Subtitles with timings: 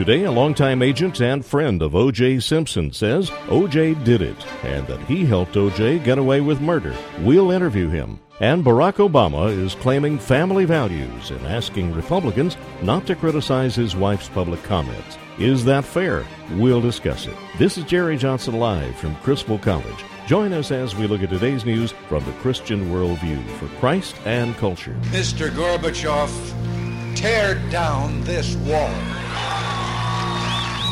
[0.00, 2.40] Today, a longtime agent and friend of O.J.
[2.40, 3.92] Simpson says O.J.
[3.96, 5.98] did it and that he helped O.J.
[5.98, 6.96] get away with murder.
[7.18, 8.18] We'll interview him.
[8.40, 14.30] And Barack Obama is claiming family values and asking Republicans not to criticize his wife's
[14.30, 15.18] public comments.
[15.38, 16.24] Is that fair?
[16.52, 17.36] We'll discuss it.
[17.58, 20.04] This is Jerry Johnson Live from Criswell College.
[20.26, 24.56] Join us as we look at today's news from the Christian worldview for Christ and
[24.56, 24.96] culture.
[25.10, 25.50] Mr.
[25.50, 29.19] Gorbachev, tear down this wall.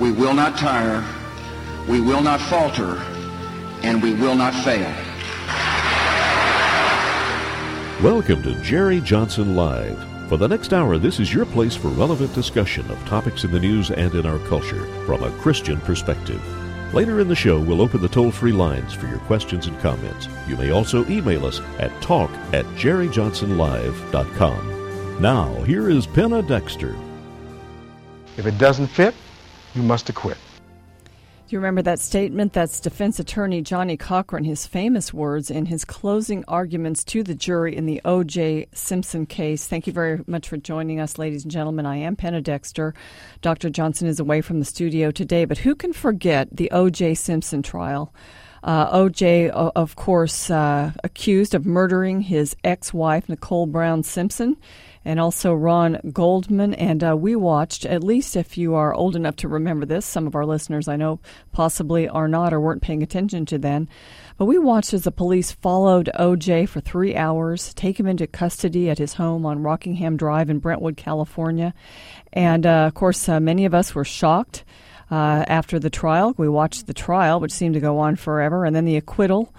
[0.00, 1.04] We will not tire,
[1.88, 2.96] we will not falter,
[3.84, 4.92] and we will not fail.
[8.02, 9.96] Welcome to Jerry Johnson Live.
[10.28, 13.60] For the next hour, this is your place for relevant discussion of topics in the
[13.60, 16.42] news and in our culture from a Christian perspective.
[16.92, 20.26] Later in the show, we'll open the toll free lines for your questions and comments.
[20.48, 25.22] You may also email us at talk at jerryjohnsonlive.com.
[25.22, 26.96] Now, here is Penna Dexter.
[28.36, 29.14] If it doesn't fit,
[29.74, 30.38] you must acquit.
[31.46, 32.54] Do you remember that statement?
[32.54, 37.76] That's defense attorney Johnnie Cochran, his famous words in his closing arguments to the jury
[37.76, 38.68] in the O.J.
[38.72, 39.66] Simpson case.
[39.66, 41.84] Thank you very much for joining us, ladies and gentlemen.
[41.84, 42.94] I am Penna Dexter.
[43.42, 43.68] Dr.
[43.68, 47.14] Johnson is away from the studio today, but who can forget the O.J.
[47.14, 48.14] Simpson trial?
[48.64, 54.56] Uh, OJ, of course, uh, accused of murdering his ex wife, Nicole Brown Simpson,
[55.04, 56.74] and also Ron Goldman.
[56.74, 60.26] And uh, we watched, at least if you are old enough to remember this, some
[60.26, 61.20] of our listeners I know
[61.52, 63.88] possibly are not or weren't paying attention to then.
[64.36, 68.90] But we watched as the police followed OJ for three hours, take him into custody
[68.90, 71.74] at his home on Rockingham Drive in Brentwood, California.
[72.32, 74.64] And uh, of course, uh, many of us were shocked.
[75.10, 76.34] Uh, after the trial.
[76.38, 79.54] We watched the trial, which seemed to go on forever, and then the acquittal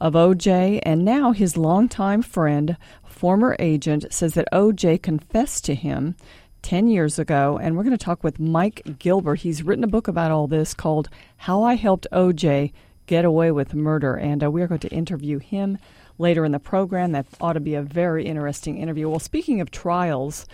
[0.00, 0.80] of OJ.
[0.82, 2.76] And now his longtime friend,
[3.18, 6.14] former agent, says that OJ confessed to him
[6.62, 7.58] 10 years ago.
[7.60, 9.40] And we're going to talk with Mike Gilbert.
[9.40, 11.08] He's written a book about all this called
[11.38, 12.72] How I Helped OJ
[13.06, 14.14] Get Away with Murder.
[14.14, 15.78] And uh, we are going to interview him
[16.16, 17.10] later in the program.
[17.10, 19.08] That ought to be a very interesting interview.
[19.08, 20.46] Well, speaking of trials,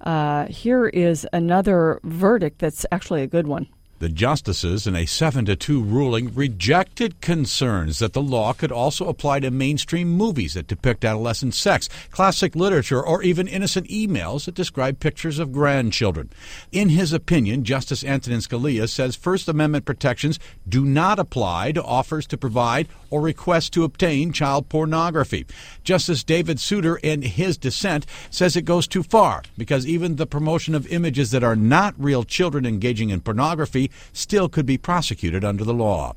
[0.00, 3.66] uh, here is another verdict that's actually a good one.
[3.98, 9.08] The justices, in a 7 to 2 ruling, rejected concerns that the law could also
[9.08, 14.54] apply to mainstream movies that depict adolescent sex, classic literature, or even innocent emails that
[14.54, 16.28] describe pictures of grandchildren.
[16.72, 22.26] In his opinion, Justice Antonin Scalia says First Amendment protections do not apply to offers
[22.26, 25.46] to provide or requests to obtain child pornography.
[25.84, 30.74] Justice David Souter, in his dissent, says it goes too far because even the promotion
[30.74, 35.64] of images that are not real children engaging in pornography still could be prosecuted under
[35.64, 36.14] the law.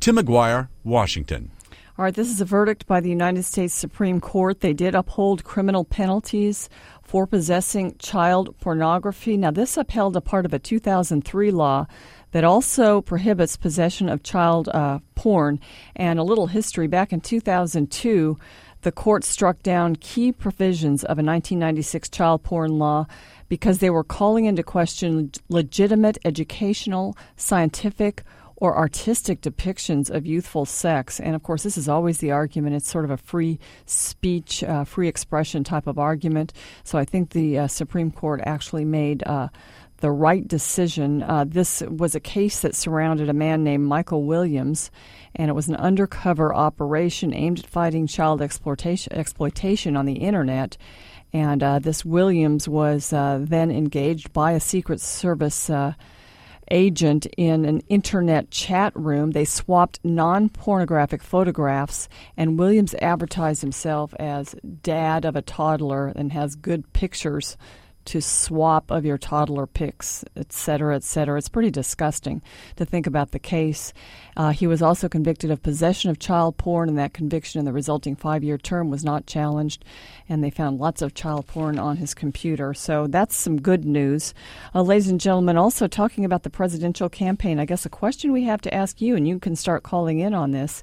[0.00, 1.50] Tim McGuire, Washington.
[1.98, 4.60] All right, this is a verdict by the United States Supreme Court.
[4.60, 6.70] They did uphold criminal penalties
[7.02, 9.36] for possessing child pornography.
[9.36, 11.86] Now, this upheld a part of a 2003 law
[12.30, 15.60] that also prohibits possession of child uh, porn.
[15.94, 18.38] And a little history back in 2002,
[18.80, 23.06] the court struck down key provisions of a 1996 child porn law
[23.52, 28.22] because they were calling into question legitimate educational, scientific,
[28.56, 31.20] or artistic depictions of youthful sex.
[31.20, 32.76] And of course, this is always the argument.
[32.76, 36.54] It's sort of a free speech, uh, free expression type of argument.
[36.82, 39.22] So I think the uh, Supreme Court actually made.
[39.24, 39.48] Uh,
[39.98, 41.22] the right decision.
[41.22, 44.90] Uh, this was a case that surrounded a man named Michael Williams,
[45.36, 50.76] and it was an undercover operation aimed at fighting child exploitation, exploitation on the internet.
[51.32, 55.94] And uh, this Williams was uh, then engaged by a Secret Service uh,
[56.70, 59.30] agent in an internet chat room.
[59.30, 66.32] They swapped non pornographic photographs, and Williams advertised himself as dad of a toddler and
[66.32, 67.56] has good pictures
[68.04, 71.38] to swap of your toddler pics, et cetera, et cetera.
[71.38, 72.42] It's pretty disgusting
[72.76, 73.92] to think about the case.
[74.36, 77.72] Uh, he was also convicted of possession of child porn, and that conviction and the
[77.72, 79.84] resulting five year term was not challenged.
[80.28, 82.74] And they found lots of child porn on his computer.
[82.74, 84.34] So that's some good news.
[84.74, 88.44] Uh, ladies and gentlemen, also talking about the presidential campaign, I guess a question we
[88.44, 90.82] have to ask you, and you can start calling in on this,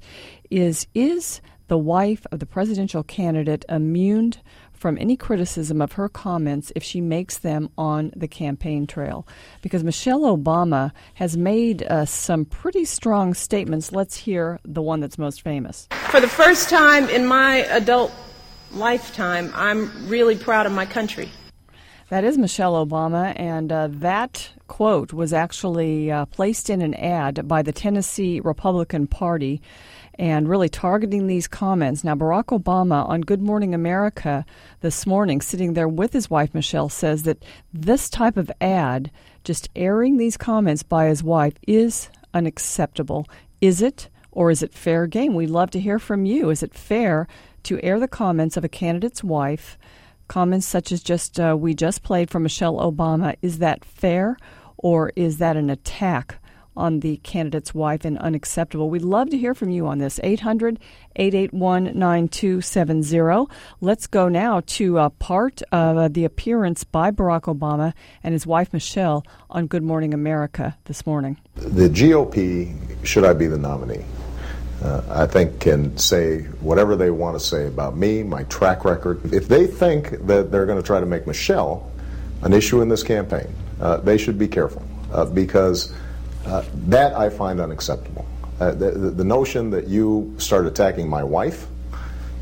[0.49, 4.33] is Is the wife of the presidential candidate immune
[4.79, 9.27] from any criticism of her comments if she makes them on the campaign trail.
[9.61, 13.91] Because Michelle Obama has made uh, some pretty strong statements.
[13.91, 15.87] Let's hear the one that's most famous.
[16.09, 18.13] For the first time in my adult
[18.71, 21.29] lifetime, I'm really proud of my country.
[22.09, 27.47] That is Michelle Obama, and uh, that quote was actually uh, placed in an ad
[27.47, 29.61] by the Tennessee Republican Party
[30.19, 32.03] and really targeting these comments.
[32.03, 34.45] Now, Barack Obama on Good Morning America
[34.81, 37.41] this morning, sitting there with his wife Michelle, says that
[37.73, 39.09] this type of ad,
[39.45, 43.25] just airing these comments by his wife, is unacceptable.
[43.61, 45.35] Is it, or is it fair game?
[45.35, 46.49] We'd love to hear from you.
[46.49, 47.25] Is it fair
[47.63, 49.77] to air the comments of a candidate's wife?
[50.27, 53.37] Comments such as just uh, we just played from Michelle Obama.
[53.41, 54.37] Is that fair,
[54.75, 56.35] or is that an attack
[56.79, 58.89] on the candidate's wife and unacceptable.
[58.89, 60.19] We'd love to hear from you on this.
[60.23, 60.79] 800
[61.15, 63.53] 881 9270.
[63.81, 67.93] Let's go now to a part of uh, the appearance by Barack Obama
[68.23, 71.37] and his wife Michelle on Good Morning America this morning.
[71.55, 74.05] The GOP, should I be the nominee?
[74.81, 79.33] Uh, I think can say whatever they want to say about me, my track record.
[79.33, 81.91] If they think that they're going to try to make Michelle
[82.43, 85.93] an issue in this campaign, uh, they should be careful uh, because
[86.45, 88.25] uh, that I find unacceptable.
[88.59, 91.67] Uh, the, the, notion that you start attacking my wife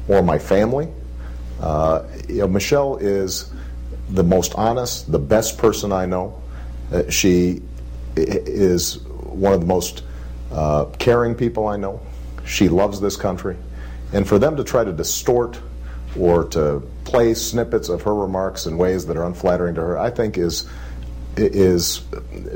[0.07, 0.88] or my family,
[1.61, 3.51] uh, you know, Michelle is
[4.09, 6.41] the most honest, the best person I know.
[6.91, 7.61] Uh, she
[8.15, 10.03] is one of the most
[10.51, 12.01] uh, caring people I know.
[12.45, 13.57] She loves this country.
[14.13, 15.59] And for them to try to distort
[16.17, 20.09] or to play snippets of her remarks in ways that are unflattering to her, I
[20.09, 20.67] think is
[21.35, 22.01] is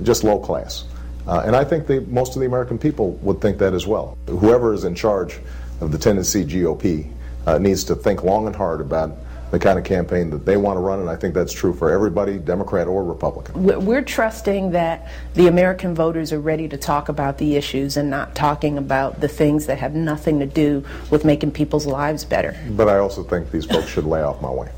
[0.02, 0.86] just low class.
[1.28, 4.18] Uh, and I think the, most of the American people would think that as well.
[4.28, 5.40] Whoever is in charge
[5.80, 7.12] of the Tennessee GOP
[7.46, 9.12] uh, needs to think long and hard about
[9.52, 11.92] the kind of campaign that they want to run, and I think that's true for
[11.92, 13.64] everybody, Democrat or Republican.
[13.86, 18.34] We're trusting that the American voters are ready to talk about the issues and not
[18.34, 22.58] talking about the things that have nothing to do with making people's lives better.
[22.72, 24.70] But I also think these folks should lay off my way.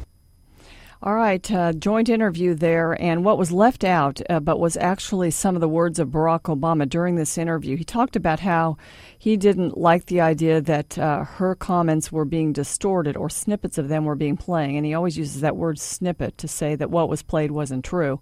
[1.06, 5.32] All right, uh, joint interview there, and what was left out, uh, but was actually
[5.32, 7.76] some of the words of Barack Obama during this interview.
[7.76, 8.78] He talked about how
[9.20, 13.90] he didn't like the idea that uh, her comments were being distorted or snippets of
[13.90, 17.10] them were being playing, and he always uses that word snippet to say that what
[17.10, 18.22] was played wasn't true.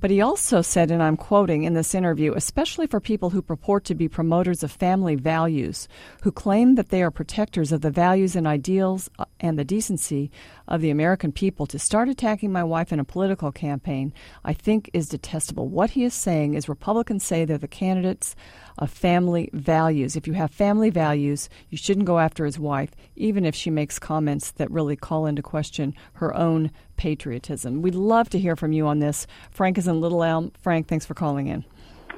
[0.00, 3.84] But he also said, and I'm quoting in this interview, especially for people who purport
[3.84, 5.86] to be promoters of family values,
[6.22, 10.32] who claim that they are protectors of the values and ideals uh, and the decency
[10.68, 14.12] of the American people, to start attacking my wife in a political campaign,
[14.44, 15.68] I think is detestable.
[15.68, 18.34] What he is saying is Republicans say they're the candidates
[18.78, 20.16] of family values.
[20.16, 23.98] If you have family values, you shouldn't go after his wife, even if she makes
[23.98, 27.82] comments that really call into question her own patriotism.
[27.82, 29.26] We'd love to hear from you on this.
[29.50, 30.52] Frank is in Little Elm.
[30.60, 31.64] Frank, thanks for calling in.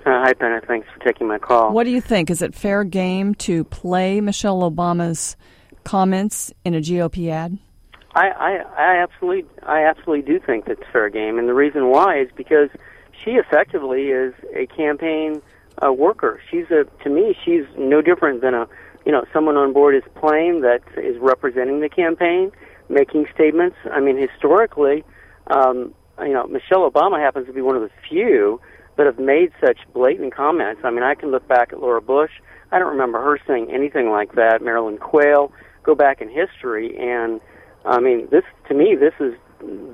[0.07, 0.61] Uh, hi, Penna.
[0.67, 1.73] Thanks for taking my call.
[1.73, 2.31] What do you think?
[2.31, 5.37] Is it fair game to play Michelle Obama's
[5.85, 7.59] comments in a GOP ad?
[8.19, 12.21] I, I, I absolutely, I absolutely do think that's fair game, and the reason why
[12.21, 12.69] is because
[13.25, 15.41] she effectively is a campaign
[15.81, 16.41] uh, worker.
[16.51, 18.67] She's a, to me, she's no different than a,
[19.07, 22.51] you know, someone on board his plane that is representing the campaign,
[22.89, 23.77] making statements.
[23.93, 25.05] I mean, historically,
[25.47, 28.61] um, you know, Michelle Obama happens to be one of the few
[28.97, 30.81] that have made such blatant comments.
[30.83, 32.33] I mean, I can look back at Laura Bush.
[32.73, 34.61] I don't remember her saying anything like that.
[34.61, 35.53] Marilyn Quayle.
[35.85, 37.41] Go back in history, and
[37.89, 39.35] I mean, this to me, this is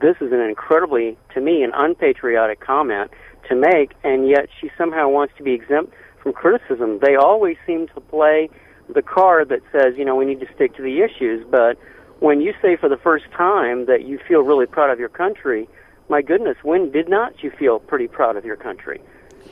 [0.00, 3.10] this is an incredibly, to me, an unpatriotic comment
[3.48, 6.98] to make, and yet she somehow wants to be exempt from criticism.
[7.00, 8.50] They always seem to play
[8.88, 11.78] the card that says, you know, we need to stick to the issues, but
[12.20, 15.68] when you say for the first time that you feel really proud of your country,
[16.08, 19.00] my goodness, when did not you feel pretty proud of your country?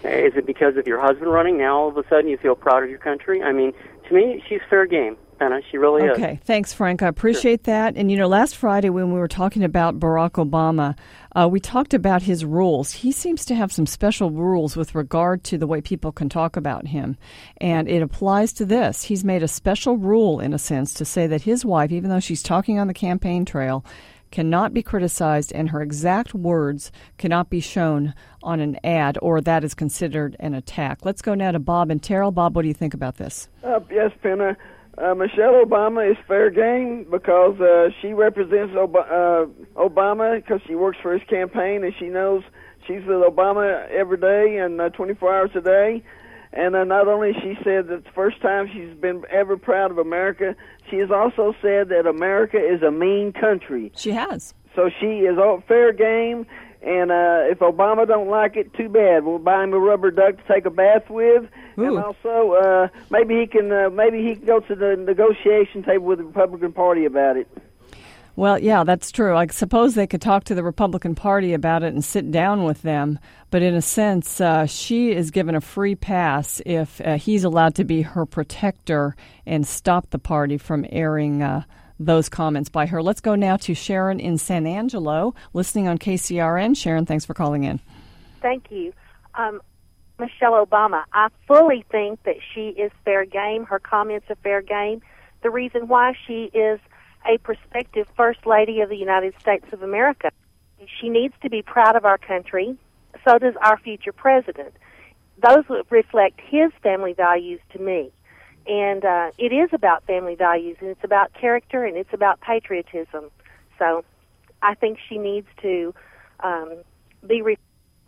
[0.05, 1.59] Is it because of your husband running?
[1.59, 3.43] Now all of a sudden you feel proud of your country?
[3.43, 3.73] I mean,
[4.09, 5.17] to me, she's fair game.
[5.43, 5.61] Anna.
[5.71, 6.13] She really okay.
[6.13, 6.19] is.
[6.19, 7.03] Okay, thanks, Frank.
[7.03, 7.75] I appreciate sure.
[7.75, 7.97] that.
[7.97, 10.97] And you know, last Friday when we were talking about Barack Obama,
[11.35, 12.93] uh, we talked about his rules.
[12.93, 16.57] He seems to have some special rules with regard to the way people can talk
[16.57, 17.17] about him,
[17.59, 19.03] and it applies to this.
[19.03, 22.21] He's made a special rule, in a sense, to say that his wife, even though
[22.21, 23.85] she's talking on the campaign trail,
[24.33, 29.63] cannot be criticized and her exact words cannot be shown on an ad or that
[29.63, 31.05] is considered an attack.
[31.05, 32.33] Let's go now to Bob and Terrell.
[32.33, 33.49] Bob, what do you think about this?
[33.63, 34.57] Uh, yes, Penna.
[34.99, 40.75] Uh, Michelle Obama is fair game because uh, she represents Ob- uh, Obama because she
[40.75, 42.43] works for his campaign and she knows
[42.87, 46.03] she's with Obama every day and uh, 24 hours a day.
[46.53, 49.97] And uh, not only she said that the first time she's been ever proud of
[49.97, 50.55] America,
[50.91, 53.93] she has also said that America is a mean country.
[53.97, 54.53] She has.
[54.77, 56.47] So she is all fair game.
[56.85, 59.25] And uh, if Obama don't like it, too bad.
[59.25, 61.45] We'll buy him a rubber duck to take a bath with,
[61.79, 61.85] Ooh.
[61.85, 66.07] and also uh, maybe he can uh, maybe he can go to the negotiation table
[66.07, 67.47] with the Republican Party about it.
[68.35, 69.37] Well, yeah, that's true.
[69.37, 72.81] I suppose they could talk to the Republican Party about it and sit down with
[72.81, 73.19] them.
[73.51, 77.75] But in a sense, uh, she is given a free pass if uh, he's allowed
[77.75, 81.65] to be her protector and stop the party from airing uh,
[81.99, 83.03] those comments by her.
[83.03, 86.77] Let's go now to Sharon in San Angelo, listening on KCRN.
[86.77, 87.81] Sharon, thanks for calling in.
[88.41, 88.93] Thank you.
[89.35, 89.61] Um,
[90.19, 93.65] Michelle Obama, I fully think that she is fair game.
[93.65, 95.01] Her comments are fair game.
[95.43, 96.79] The reason why she is
[97.27, 100.31] a prospective First Lady of the United States of America.
[101.01, 102.77] She needs to be proud of our country.
[103.27, 104.75] So does our future president.
[105.43, 108.11] Those reflect his family values to me.
[108.67, 113.31] And uh, it is about family values, and it's about character, and it's about patriotism.
[113.79, 114.05] So
[114.63, 115.95] I think she needs to
[116.41, 116.73] um,
[117.27, 117.59] be re-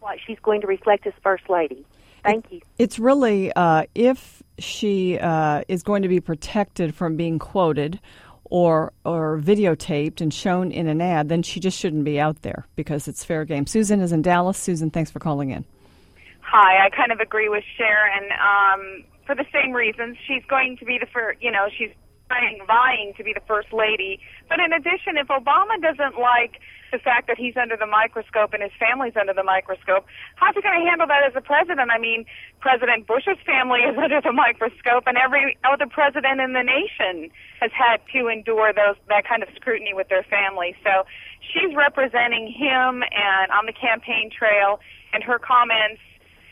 [0.00, 1.84] what she's going to reflect as First Lady.
[2.23, 2.61] Thank you.
[2.78, 8.00] It's really uh, if she uh, is going to be protected from being quoted
[8.44, 12.66] or or videotaped and shown in an ad, then she just shouldn't be out there
[12.76, 13.66] because it's fair game.
[13.66, 14.56] Susan is in Dallas.
[14.56, 15.64] Susan, thanks for calling in.
[16.40, 18.30] Hi, I kind of agree with Sharon.
[18.32, 21.42] Um, for the same reasons, she's going to be the first.
[21.42, 21.90] You know, she's
[22.28, 24.20] vying, vying to be the first lady.
[24.48, 26.60] But in addition, if Obama doesn't like
[26.92, 30.62] the fact that he's under the microscope and his family's under the microscope, how's he
[30.62, 31.90] going to handle that as a president?
[31.90, 32.24] I mean,
[32.60, 37.72] President Bush's family is under the microscope, and every other president in the nation has
[37.74, 40.76] had to endure those that kind of scrutiny with their family.
[40.84, 41.04] So
[41.40, 44.80] she's representing him and on the campaign trail,
[45.12, 46.00] and her comments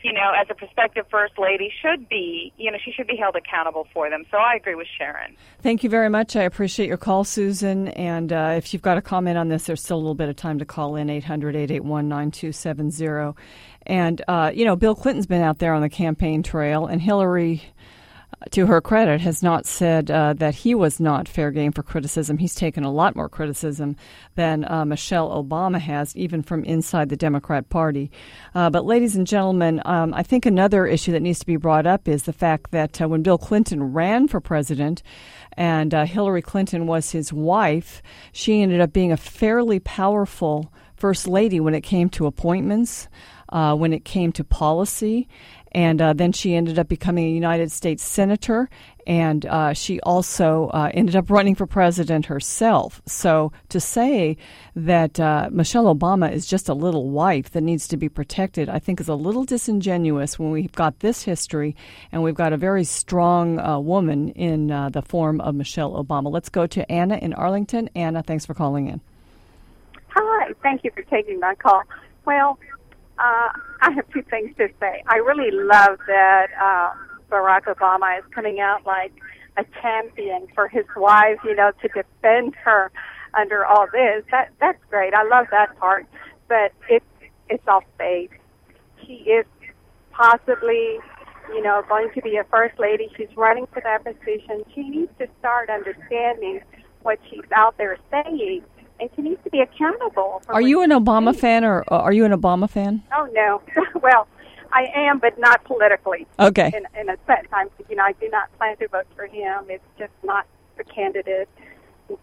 [0.03, 3.35] you know, as a prospective first lady, should be, you know, she should be held
[3.35, 4.25] accountable for them.
[4.29, 5.35] So I agree with Sharon.
[5.61, 6.35] Thank you very much.
[6.35, 7.87] I appreciate your call, Susan.
[7.89, 10.35] And uh, if you've got a comment on this, there's still a little bit of
[10.35, 13.41] time to call in 800 881 9270.
[13.85, 17.63] And, uh, you know, Bill Clinton's been out there on the campaign trail, and Hillary
[18.51, 22.37] to her credit, has not said uh, that he was not fair game for criticism.
[22.37, 23.95] He's taken a lot more criticism
[24.35, 28.11] than uh, Michelle Obama has, even from inside the Democrat Party.
[28.53, 31.87] Uh, but, ladies and gentlemen, um, I think another issue that needs to be brought
[31.87, 35.03] up is the fact that uh, when Bill Clinton ran for president,
[35.55, 40.73] and uh, Hillary Clinton was his wife, she ended up being a fairly powerful
[41.03, 43.09] first lady when it came to appointments,
[43.49, 45.27] uh, when it came to policy.
[45.73, 48.69] And uh, then she ended up becoming a United States Senator,
[49.05, 53.01] and uh, she also uh, ended up running for president herself.
[53.05, 54.37] So to say
[54.77, 58.79] that uh, Michelle Obama is just a little wife that needs to be protected, I
[58.79, 61.75] think is a little disingenuous when we've got this history
[62.13, 66.31] and we've got a very strong uh, woman in the form of Michelle Obama.
[66.31, 67.89] Let's go to Anna in Arlington.
[67.93, 69.01] Anna, thanks for calling in.
[70.15, 71.81] Hi, thank you for taking my call.
[72.25, 72.59] Well,
[73.17, 73.49] uh,
[73.81, 75.03] I have two things to say.
[75.07, 76.91] I really love that uh,
[77.31, 79.11] Barack Obama is coming out like
[79.57, 82.91] a champion for his wife, you know, to defend her
[83.33, 84.23] under all this.
[84.29, 85.13] That that's great.
[85.13, 86.05] I love that part.
[86.47, 87.05] But it's
[87.49, 88.39] it's all fake.
[89.05, 89.45] She is
[90.11, 90.99] possibly,
[91.49, 93.09] you know, going to be a first lady.
[93.17, 94.63] She's running for that position.
[94.75, 96.61] She needs to start understanding
[97.01, 98.63] what she's out there saying
[98.99, 100.41] and she needs to be accountable.
[100.49, 103.03] are you an Obama fan, or are you an Obama fan?
[103.15, 103.61] Oh no.
[104.01, 104.27] well,
[104.71, 106.25] I am, but not politically.
[106.39, 106.71] Okay.
[106.75, 109.65] In, in a sense, I'm, you know, I do not plan to vote for him.
[109.69, 110.47] It's just not
[110.77, 111.47] the candidate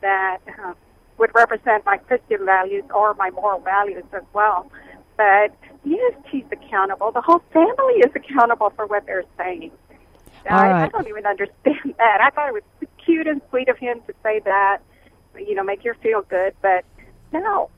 [0.00, 0.74] that uh,
[1.18, 4.70] would represent my Christian values or my moral values as well.
[5.16, 7.12] But yes, she's accountable.
[7.12, 9.70] The whole family is accountable for what they're saying.
[10.48, 10.84] All I, right.
[10.84, 12.20] I don't even understand that.
[12.20, 14.78] I thought it was cute and sweet of him to say that
[15.38, 16.54] you know, make her feel good.
[16.62, 16.84] But
[17.32, 17.70] no,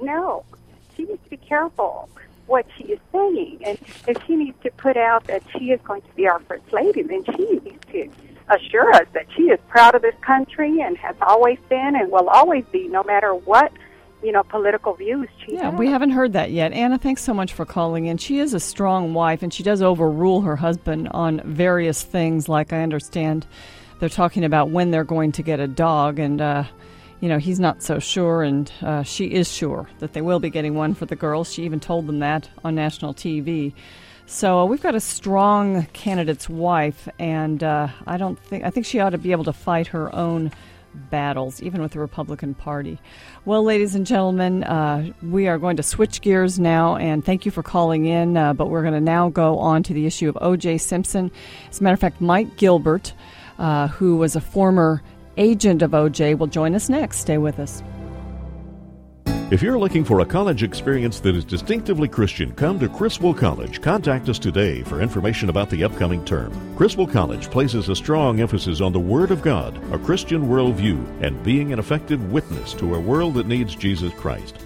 [0.00, 0.44] no,
[0.96, 2.08] she needs to be careful
[2.46, 6.00] what she is saying, and if she needs to put out that she is going
[6.02, 8.08] to be our first lady, then she needs to
[8.48, 12.28] assure us that she is proud of this country and has always been and will
[12.28, 13.72] always be, no matter what
[14.22, 15.78] you know political views she Yeah, has.
[15.78, 16.72] we haven't heard that yet.
[16.72, 18.16] Anna, thanks so much for calling in.
[18.16, 22.48] She is a strong wife, and she does overrule her husband on various things.
[22.48, 23.44] Like I understand,
[23.98, 26.62] they're talking about when they're going to get a dog, and uh,
[27.20, 30.50] you know he's not so sure, and uh, she is sure that they will be
[30.50, 31.52] getting one for the girls.
[31.52, 33.72] She even told them that on national TV.
[34.26, 38.86] So uh, we've got a strong candidate's wife, and uh, I don't think I think
[38.86, 40.50] she ought to be able to fight her own
[41.10, 42.98] battles, even with the Republican Party.
[43.44, 47.52] Well, ladies and gentlemen, uh, we are going to switch gears now, and thank you
[47.52, 48.36] for calling in.
[48.36, 50.78] Uh, but we're going to now go on to the issue of O.J.
[50.78, 51.30] Simpson.
[51.70, 53.12] As a matter of fact, Mike Gilbert,
[53.58, 55.02] uh, who was a former
[55.36, 57.18] agent of O.J., will join us next.
[57.18, 57.82] Stay with us.
[59.48, 63.80] If you're looking for a college experience that is distinctively Christian, come to Criswell College.
[63.80, 66.52] Contact us today for information about the upcoming term.
[66.76, 71.40] Criswell College places a strong emphasis on the Word of God, a Christian worldview, and
[71.44, 74.65] being an effective witness to a world that needs Jesus Christ.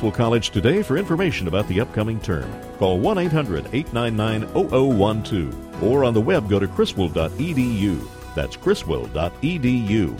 [0.09, 2.49] College today for information about the upcoming term.
[2.79, 8.07] Call 1 800 899 0012 or on the web go to criswell.edu.
[8.33, 10.17] That's criswell.edu.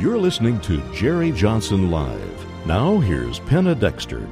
[0.00, 2.66] You're listening to Jerry Johnson Live.
[2.66, 4.26] Now here's Penna Dexter.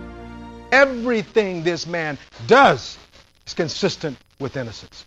[0.73, 2.99] Everything this man does
[3.47, 5.05] is consistent with innocence.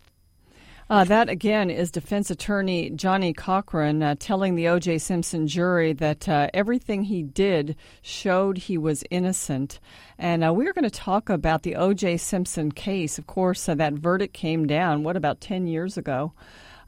[0.92, 4.98] Uh, that again is defense attorney Johnnie Cochran uh, telling the O.J.
[4.98, 9.80] Simpson jury that uh, everything he did showed he was innocent.
[10.20, 12.18] And uh, we're going to talk about the O.J.
[12.18, 13.18] Simpson case.
[13.18, 16.34] Of course, uh, that verdict came down, what, about 10 years ago?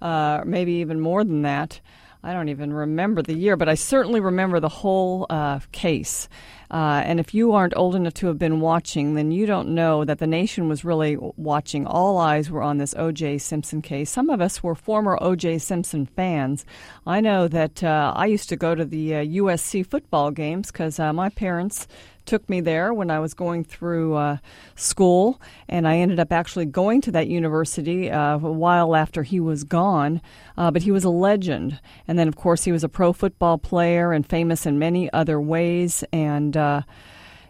[0.01, 1.79] Uh, maybe even more than that.
[2.25, 6.29] I don't even remember the year, but I certainly remember the whole uh, case.
[6.71, 10.05] Uh, and if you aren't old enough to have been watching, then you don't know
[10.05, 11.85] that the nation was really watching.
[11.85, 13.39] All eyes were on this O.J.
[13.39, 14.09] Simpson case.
[14.09, 15.59] Some of us were former O.J.
[15.59, 16.65] Simpson fans.
[17.05, 20.99] I know that uh, I used to go to the USC uh, football games because
[20.99, 21.87] uh, my parents
[22.25, 24.37] took me there when I was going through uh,
[24.75, 29.39] school, and I ended up actually going to that university uh, a while after he
[29.39, 30.21] was gone.
[30.57, 33.57] Uh, but he was a legend, and then of course he was a pro football
[33.57, 36.55] player and famous in many other ways, and.
[36.57, 36.81] Uh,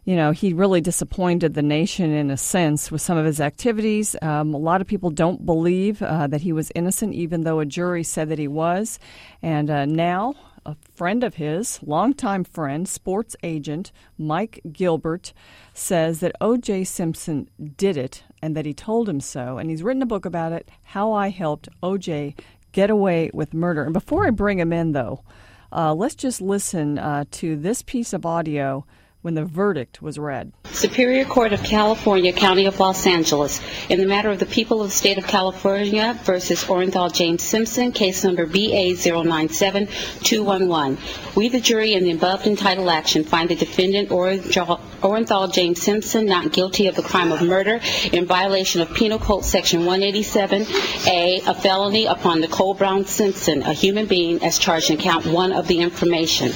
[0.05, 4.15] you know, he really disappointed the nation in a sense with some of his activities.
[4.21, 7.65] Um, a lot of people don't believe uh, that he was innocent, even though a
[7.65, 8.99] jury said that he was.
[9.41, 15.33] And uh, now, a friend of his, longtime friend, sports agent Mike Gilbert,
[15.73, 16.83] says that O.J.
[16.85, 19.57] Simpson did it and that he told him so.
[19.57, 22.35] And he's written a book about it, How I Helped O.J.
[22.71, 23.83] Get Away with Murder.
[23.83, 25.23] And before I bring him in, though,
[25.71, 28.85] uh, let's just listen uh, to this piece of audio
[29.23, 30.51] when the verdict was read.
[30.65, 34.89] Superior Court of California, County of Los Angeles, in the matter of the people of
[34.89, 41.35] the state of California versus Orenthal James Simpson, case number BA097211.
[41.37, 46.51] We, the jury, in the above entitled action, find the defendant Orenthal James Simpson not
[46.51, 47.79] guilty of the crime of murder
[48.11, 54.05] in violation of Penal Code Section 187A, a felony upon Nicole Brown Simpson, a human
[54.05, 56.51] being, as charged in count one of the information.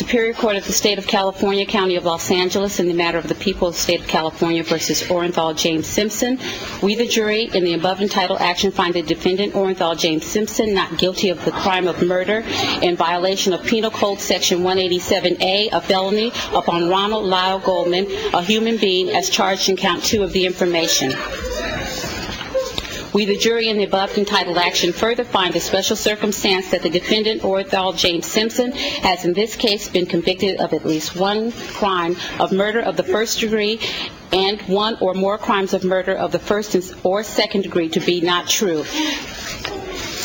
[0.00, 3.28] Superior Court of the State of California, County of Los Angeles, in the matter of
[3.28, 6.38] the people of the State of California versus Orenthal James Simpson.
[6.82, 10.96] We, the jury, in the above entitled action, find the defendant Orenthal James Simpson not
[10.96, 12.42] guilty of the crime of murder
[12.80, 18.78] in violation of Penal Code Section 187A, a felony upon Ronald Lyle Goldman, a human
[18.78, 21.12] being, as charged in count two of the information.
[23.12, 26.90] We, the jury, in the above entitled action, further find the special circumstance that the
[26.90, 32.16] defendant, Orenthal James Simpson, has in this case been convicted of at least one crime
[32.38, 33.80] of murder of the first degree
[34.32, 38.20] and one or more crimes of murder of the first or second degree to be
[38.20, 38.84] not true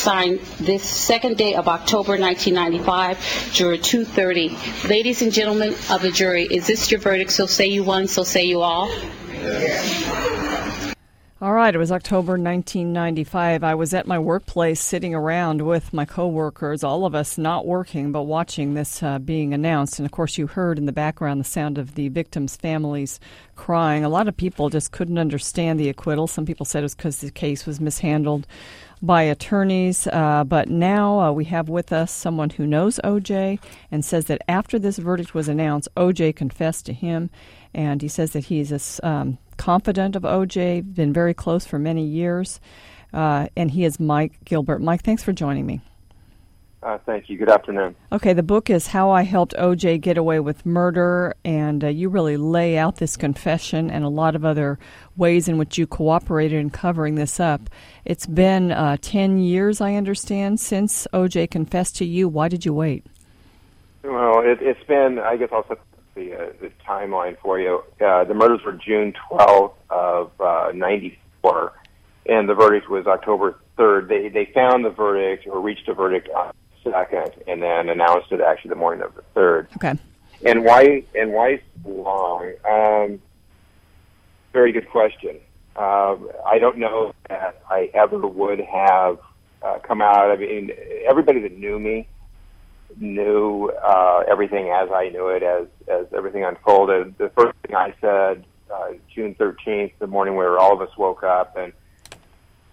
[0.06, 4.56] signed this second day of October 1995, Juror 230.
[4.88, 7.32] Ladies and gentlemen of the jury, is this your verdict?
[7.32, 8.88] So say you one, so say you all.
[11.38, 13.62] All right, it was October 1995.
[13.62, 18.10] I was at my workplace sitting around with my coworkers, all of us not working
[18.10, 19.98] but watching this uh, being announced.
[19.98, 23.20] And of course, you heard in the background the sound of the victims' families
[23.54, 24.02] crying.
[24.02, 26.26] A lot of people just couldn't understand the acquittal.
[26.26, 28.46] Some people said it was because the case was mishandled
[29.02, 30.06] by attorneys.
[30.06, 33.58] Uh, but now uh, we have with us someone who knows OJ
[33.90, 37.28] and says that after this verdict was announced, OJ confessed to him.
[37.74, 42.04] And he says that he's a um, confidant of OJ, been very close for many
[42.04, 42.60] years.
[43.12, 44.80] Uh, and he is Mike Gilbert.
[44.80, 45.80] Mike, thanks for joining me.
[46.82, 47.36] Uh, thank you.
[47.36, 47.96] Good afternoon.
[48.12, 52.08] Okay, the book is How I Helped OJ Get Away with Murder, and uh, you
[52.08, 54.78] really lay out this confession and a lot of other
[55.16, 57.68] ways in which you cooperated in covering this up.
[58.04, 62.28] It's been uh, 10 years, I understand, since OJ confessed to you.
[62.28, 63.04] Why did you wait?
[64.04, 65.78] Well, it, it's been, I guess I'll set
[66.16, 67.84] the, uh, the timeline for you.
[68.04, 71.72] Uh, the murders were June 12th of uh, 94,
[72.28, 74.08] and the verdict was October 3rd.
[74.08, 76.52] They, they found the verdict or reached a verdict on
[76.82, 79.68] the 2nd and then announced it actually the morning of the 3rd.
[79.76, 79.94] Okay.
[80.44, 82.52] And why, and why so long?
[82.68, 83.22] Um,
[84.52, 85.38] very good question.
[85.76, 89.18] Uh, I don't know that I ever would have
[89.62, 90.30] uh, come out.
[90.30, 90.70] I mean,
[91.06, 92.08] everybody that knew me
[92.98, 97.16] knew uh, everything as I knew it, as as everything unfolded.
[97.18, 101.22] The first thing I said, uh, June 13th, the morning where all of us woke
[101.22, 101.72] up and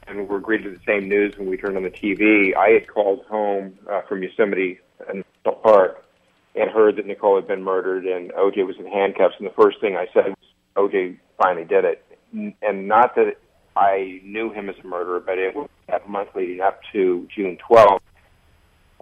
[0.08, 2.56] and were greeted with the same news when we turned on the TV.
[2.56, 6.06] I had called home uh, from Yosemite National Park
[6.56, 9.36] and heard that Nicole had been murdered and OJ was in handcuffs.
[9.40, 10.36] And the first thing I said
[10.76, 12.06] was, OJ finally did it.
[12.62, 13.38] And not that
[13.76, 17.58] I knew him as a murderer, but it was that month leading up to June
[17.70, 18.00] 12th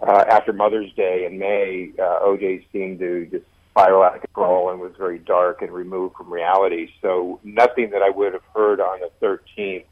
[0.02, 4.70] uh, after Mother's Day in May, uh, OJ seemed to just spiral out of control
[4.70, 6.90] and was very dark and removed from reality.
[7.00, 9.84] So nothing that I would have heard on the 13th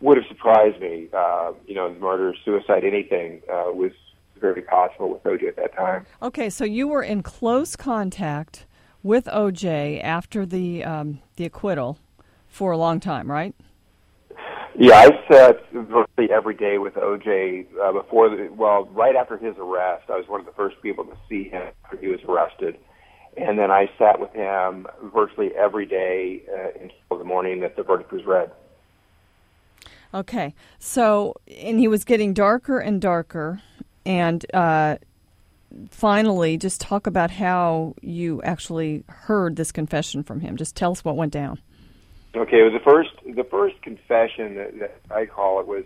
[0.00, 1.08] would have surprised me.
[1.12, 3.92] Uh, you know, murder, suicide, anything uh, was
[4.40, 6.06] very possible with OJ at that time.
[6.22, 8.66] Okay, so you were in close contact
[9.02, 11.98] with OJ after the um, the acquittal
[12.48, 13.54] for a long time, right?
[14.78, 19.54] Yeah, I sat virtually every day with OJ uh, before the well, right after his
[19.58, 20.10] arrest.
[20.10, 22.76] I was one of the first people to see him after he was arrested,
[23.38, 27.84] and then I sat with him virtually every day uh, until the morning that the
[27.84, 28.50] verdict was read.
[30.12, 33.62] Okay, so and he was getting darker and darker,
[34.04, 34.96] and uh,
[35.88, 40.58] finally, just talk about how you actually heard this confession from him.
[40.58, 41.60] Just tell us what went down.
[42.34, 45.84] Okay, the first the first confession that, that I call it was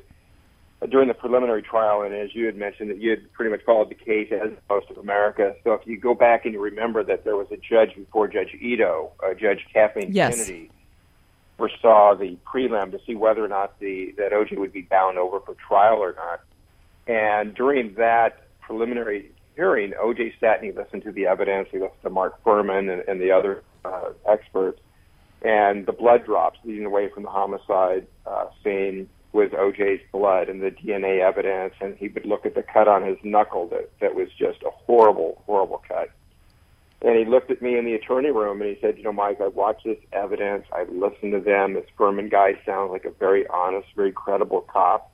[0.89, 3.91] during the preliminary trial, and as you had mentioned, that you had pretty much followed
[3.91, 5.55] the case as most of America.
[5.63, 8.55] So if you go back and you remember that there was a judge before Judge
[8.59, 10.35] Ito, uh, Judge Kathleen yes.
[10.35, 10.71] Kennedy,
[11.59, 15.41] foresaw the prelim to see whether or not the that OJ would be bound over
[15.41, 16.41] for trial or not.
[17.07, 21.69] And during that preliminary hearing, OJ sat and he listened to the evidence.
[21.71, 24.81] He listened to Mark Fuhrman and, and the other uh, experts
[25.43, 30.61] and the blood drops leading away from the homicide uh, scene was OJ's blood and
[30.61, 34.15] the DNA evidence, and he would look at the cut on his knuckle that that
[34.15, 36.11] was just a horrible, horrible cut.
[37.03, 39.41] And he looked at me in the attorney room and he said, "You know, Mike,
[39.41, 40.67] I've watched this evidence.
[40.73, 41.75] I've listened to them.
[41.75, 45.11] This Fuhrman guy sounds like a very honest, very credible cop,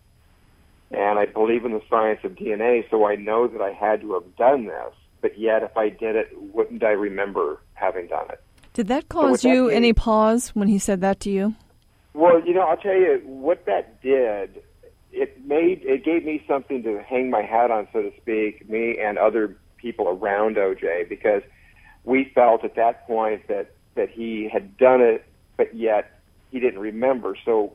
[0.91, 2.89] and I believe in the science of DNA.
[2.91, 4.95] So I know that I had to have done this.
[5.21, 8.41] But yet, if I did it, wouldn't I remember having done it?"
[8.77, 11.55] Did that cause so you that any pause when he said that to you?
[12.13, 14.63] Well, you know, I'll tell you what that did.
[15.13, 18.99] It made it gave me something to hang my hat on, so to speak, me
[19.03, 21.41] and other people around OJ, because
[22.05, 25.25] we felt at that point that that he had done it,
[25.57, 27.35] but yet he didn't remember.
[27.47, 27.75] So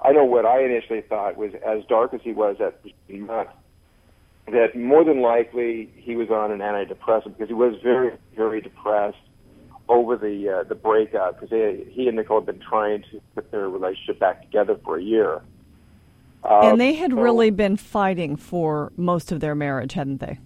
[0.00, 3.50] I know what I initially thought was as dark as he was at month,
[4.46, 9.18] that more than likely he was on an antidepressant because he was very, very depressed
[9.90, 11.50] over the uh, the breakup because
[11.90, 15.42] he and Nicole had been trying to put their relationship back together for a year.
[16.44, 20.38] Uh, and they had so, really been fighting for most of their marriage, hadn't they?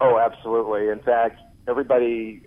[0.00, 0.88] Oh, absolutely.
[0.88, 2.42] In fact, everybody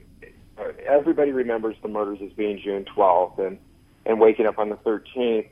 [0.87, 3.57] everybody remembers the murders as being June 12th and
[4.05, 5.47] and waking up on the 13th.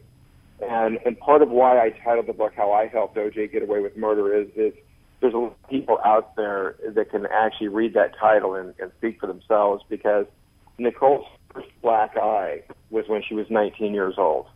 [0.68, 3.82] And and part of why I titled the book "How I Helped OJ Get Away
[3.82, 4.74] with Murder" is is
[5.20, 8.92] there's a lot of people out there that can actually read that title and, and
[9.00, 10.28] speak for themselves because
[10.78, 14.48] Nicole's first black eye was when she was 19 years old.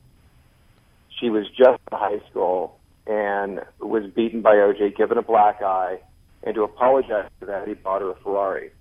[1.20, 6.00] She was just in high school and was beaten by OJ, given a black eye,
[6.44, 8.72] and to apologize for that, he bought her a Ferrari.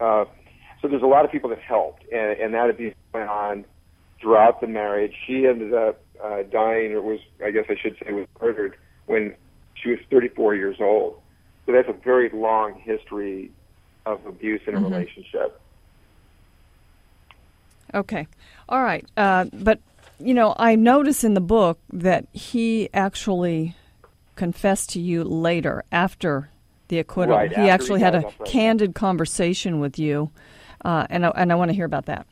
[0.00, 0.24] Uh,
[0.80, 3.64] so there's a lot of people that helped, and, and that abuse went on
[4.20, 5.12] throughout the marriage.
[5.26, 9.34] She ended up uh, dying, or was, I guess I should say, was murdered when
[9.74, 11.20] she was 34 years old.
[11.66, 13.50] So that's a very long history
[14.06, 14.92] of abuse in a mm-hmm.
[14.92, 15.60] relationship.
[17.94, 18.26] Okay.
[18.68, 19.04] All right.
[19.16, 19.80] Uh, but,
[20.18, 23.74] you know, I notice in the book that he actually
[24.36, 26.50] confessed to you later after
[26.88, 27.36] the acquittal.
[27.36, 28.44] Right, he actually he had a right.
[28.46, 30.30] candid conversation with you,
[30.84, 32.26] uh, and, I, and I want to hear about that.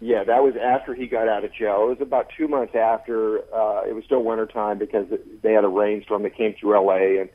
[0.00, 1.84] Yeah, that was after he got out of jail.
[1.84, 3.38] It was about two months after.
[3.54, 5.06] Uh, it was still wintertime because
[5.42, 7.20] they had a rainstorm that came through L.A.
[7.20, 7.30] and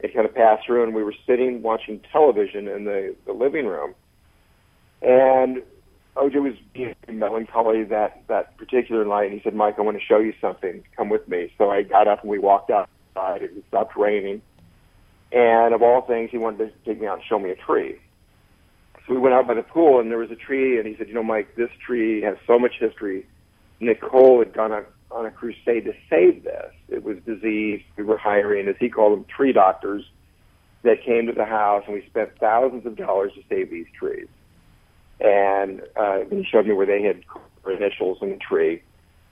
[0.00, 3.66] it kind of passed through, and we were sitting watching television in the, the living
[3.66, 3.94] room,
[5.02, 5.62] and
[6.16, 10.04] OJ was being melancholy that that particular night, and he said, "Mike, I want to
[10.04, 10.84] show you something.
[10.96, 13.42] Come with me." So I got up and we walked outside.
[13.42, 14.40] It stopped raining,
[15.32, 17.96] and of all things, he wanted to take me out and show me a tree.
[19.06, 21.08] So we went out by the pool, and there was a tree, and he said,
[21.08, 23.26] "You know, Mike, this tree has so much history.
[23.80, 26.72] Nicole had gone on, on a crusade to save this.
[26.88, 27.84] It was diseased.
[27.96, 30.08] We were hiring, as he called them, tree doctors
[30.82, 34.28] that came to the house, and we spent thousands of dollars to save these trees."
[35.20, 37.22] And uh, he showed me where they had
[37.66, 38.82] initials in the tree.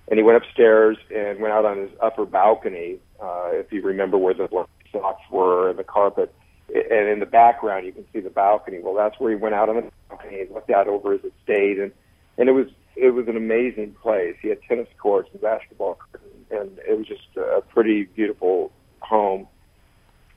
[0.08, 4.18] And he went upstairs and went out on his upper balcony, uh, if you remember
[4.18, 4.48] where the
[4.92, 6.34] socks were and the carpet.
[6.68, 8.78] And in the background, you can see the balcony.
[8.82, 11.78] Well, that's where he went out on the balcony and looked out over his estate,
[11.78, 11.92] and
[12.38, 14.36] and it was it was an amazing place.
[14.40, 19.46] He had tennis courts and basketball courts, and it was just a pretty beautiful home.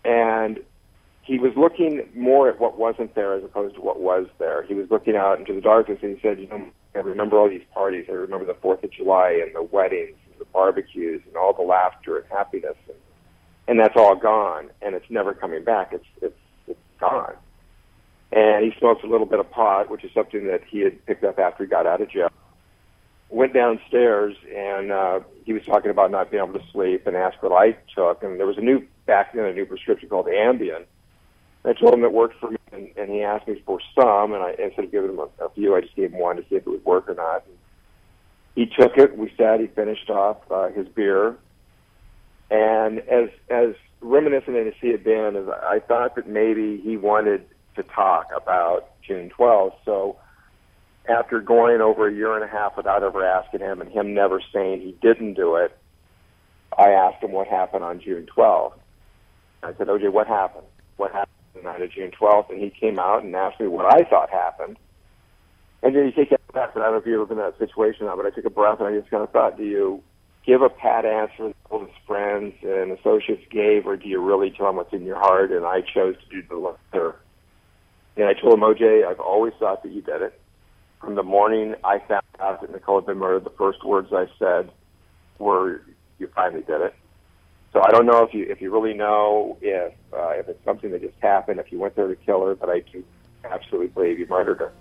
[0.03, 0.59] And
[1.25, 4.61] he was looking more at what wasn't there as opposed to what was there.
[4.63, 7.49] He was looking out into the darkness and he said, you know, I remember all
[7.49, 8.05] these parties.
[8.07, 11.63] I remember the 4th of July and the weddings and the barbecues and all the
[11.63, 12.75] laughter and happiness.
[12.87, 12.97] And,
[13.67, 15.93] and that's all gone and it's never coming back.
[15.93, 17.33] It's, it's, it's gone.
[18.31, 21.23] And he smokes a little bit of pot, which is something that he had picked
[21.23, 22.29] up after he got out of jail.
[23.29, 27.41] Went downstairs and, uh, he was talking about not being able to sleep and asked
[27.41, 28.21] what I took.
[28.21, 30.85] And there was a new, back then, a new prescription called Ambien
[31.65, 34.43] I told him it worked for me, and, and he asked me for some, and
[34.43, 36.55] I instead of giving him a, a few, I just gave him one to see
[36.55, 37.45] if it would work or not.
[37.47, 37.57] And
[38.55, 39.17] he took it.
[39.17, 39.59] We sat.
[39.59, 41.35] He finished off uh, his beer,
[42.51, 47.45] and as as reminiscent as he had been, as I thought that maybe he wanted
[47.75, 49.73] to talk about June 12th.
[49.83, 50.17] So
[51.09, 54.41] after going over a year and a half without ever asking him, and him never
[54.53, 55.75] saying he didn't do it,
[56.77, 58.73] I asked him what happened on June 12th.
[59.63, 60.67] I said, OJ, what happened?
[60.97, 61.34] What happened?
[61.55, 64.29] The night of June 12th, and he came out and asked me what I thought
[64.29, 64.77] happened.
[65.81, 67.43] And then you take a breath, and I don't know if you've ever been in
[67.43, 69.63] that situation, now, but I took a breath and I just kind of thought, do
[69.63, 70.03] you
[70.45, 74.51] give a pat answer that all his friends and associates gave, or do you really
[74.51, 75.51] tell him what's in your heart?
[75.51, 77.15] And I chose to do the latter.
[78.17, 80.39] And I told him, OJ, I've always thought that you did it.
[81.01, 84.25] From the morning I found out that Nicole had been murdered, the first words I
[84.39, 84.71] said
[85.37, 85.81] were,
[86.19, 86.95] you finally did it.
[87.75, 90.91] So I don't know if you if you really know if uh, if it's something
[90.91, 93.03] that just happened, if you went there to kill her, but I do
[93.43, 94.71] absolutely believe you murdered her.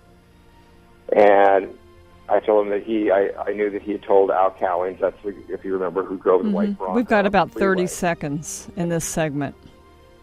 [1.13, 1.77] And
[2.29, 5.17] I told him that he I, I knew that he had told Al Cowlings, that's
[5.25, 6.55] if you remember who drove the mm-hmm.
[6.55, 6.95] white Bronco.
[6.95, 9.55] We've got about thirty seconds in this segment.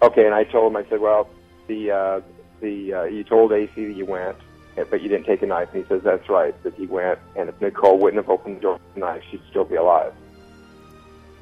[0.01, 1.29] Okay, and I told him I said, well,
[1.67, 2.21] the uh,
[2.63, 4.39] the uh, you told AC that you went,
[4.77, 7.51] but you didn't take a knife, and he says that's right that he went, and
[7.51, 10.15] if Nicole wouldn't have opened the door with the knife, she'd still be alive.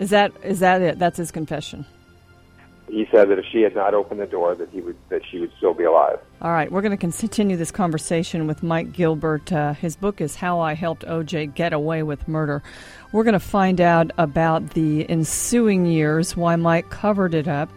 [0.01, 0.99] Is that is that it?
[0.99, 1.85] That's his confession.
[2.89, 5.39] He said that if she had not opened the door, that he would that she
[5.39, 6.19] would still be alive.
[6.41, 9.53] All right, we're going to continue this conversation with Mike Gilbert.
[9.53, 11.49] Uh, his book is "How I Helped O.J.
[11.49, 12.63] Get Away with Murder."
[13.13, 17.71] We're going to find out about the ensuing years, why Mike covered it up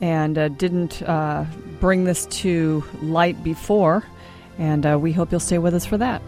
[0.00, 1.46] and uh, didn't uh,
[1.78, 4.04] bring this to light before,
[4.58, 6.20] and uh, we hope you'll stay with us for that.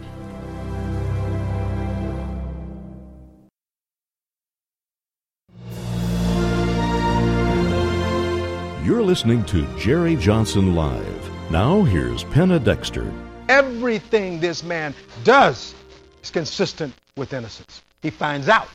[8.86, 11.50] You're listening to Jerry Johnson Live.
[11.50, 13.12] Now, here's Penna Dexter.
[13.48, 14.94] Everything this man
[15.24, 15.74] does
[16.22, 17.82] is consistent with innocence.
[18.00, 18.68] He finds out.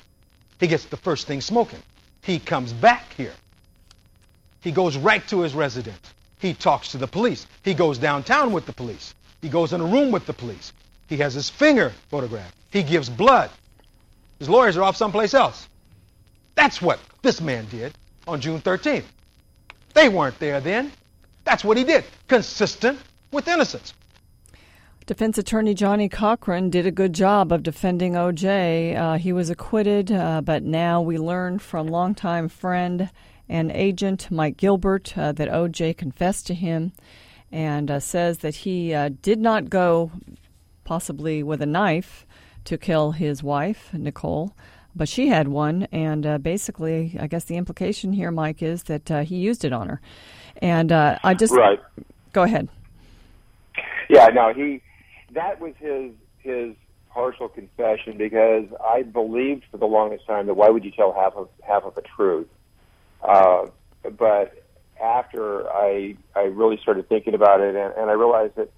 [0.59, 1.79] He gets the first thing smoking.
[2.23, 3.31] He comes back here.
[4.59, 6.13] He goes right to his residence.
[6.39, 7.47] He talks to the police.
[7.63, 9.15] He goes downtown with the police.
[9.41, 10.73] He goes in a room with the police.
[11.07, 12.57] He has his finger photographed.
[12.69, 13.49] He gives blood.
[14.39, 15.69] His lawyers are off someplace else.
[16.55, 17.93] That's what this man did
[18.27, 19.05] on June 13th.
[19.93, 20.91] They weren't there then.
[21.43, 22.99] That's what he did, consistent
[23.31, 23.93] with innocence.
[25.05, 28.95] Defense attorney Johnnie Cochran did a good job of defending OJ.
[28.95, 33.09] Uh, he was acquitted, uh, but now we learn from longtime friend
[33.49, 36.93] and agent Mike Gilbert uh, that OJ confessed to him
[37.51, 40.11] and uh, says that he uh, did not go,
[40.85, 42.25] possibly with a knife,
[42.63, 44.53] to kill his wife, Nicole
[44.95, 49.09] but she had one, and uh, basically, I guess the implication here, Mike, is that
[49.09, 50.01] uh, he used it on her.
[50.61, 51.79] And uh, I just right.
[52.33, 52.69] Go ahead.
[54.09, 54.81] Yeah, no, he
[55.33, 56.75] that was his his
[57.09, 61.33] partial confession because I believed for the longest time that why would you tell half
[61.35, 62.47] of half of the truth?
[63.21, 63.67] Uh,
[64.17, 64.63] but
[65.01, 68.71] after I I really started thinking about it, and, and I realized that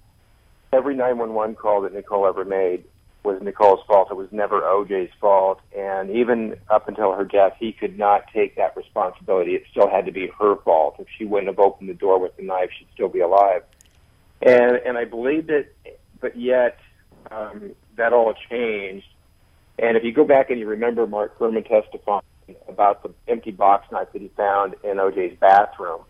[0.72, 2.84] every 911 call that Nicole ever made
[3.24, 4.08] was Nicole's fault.
[4.10, 5.60] It was never OJ's fault.
[5.76, 9.54] And even up until her death, he could not take that responsibility.
[9.54, 10.96] It still had to be her fault.
[10.98, 13.62] If she wouldn't have opened the door with the knife, she'd still be alive.
[14.42, 15.74] And and I believed it,
[16.20, 16.78] but yet
[17.30, 19.06] um, that all changed.
[19.78, 22.22] And if you go back and you remember Mark Fuhrman testifying
[22.68, 26.02] about the empty box knife that he found in OJ's bathroom,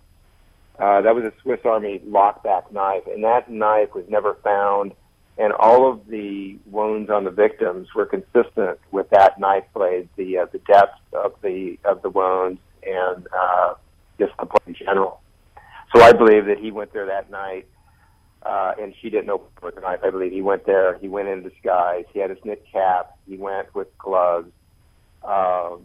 [0.78, 4.92] uh, that was a Swiss Army lockback knife, and that knife was never found
[5.36, 10.38] and all of the wounds on the victims were consistent with that knife blade, the
[10.38, 13.74] uh, the depth of the of the wounds, and uh,
[14.18, 15.20] just the blade in general.
[15.94, 17.66] So I believe that he went there that night,
[18.42, 20.00] uh, and she didn't open with the knife.
[20.04, 20.98] I believe he went there.
[20.98, 22.04] He went in disguise.
[22.12, 23.16] He had his knit cap.
[23.28, 24.50] He went with gloves,
[25.22, 25.82] um,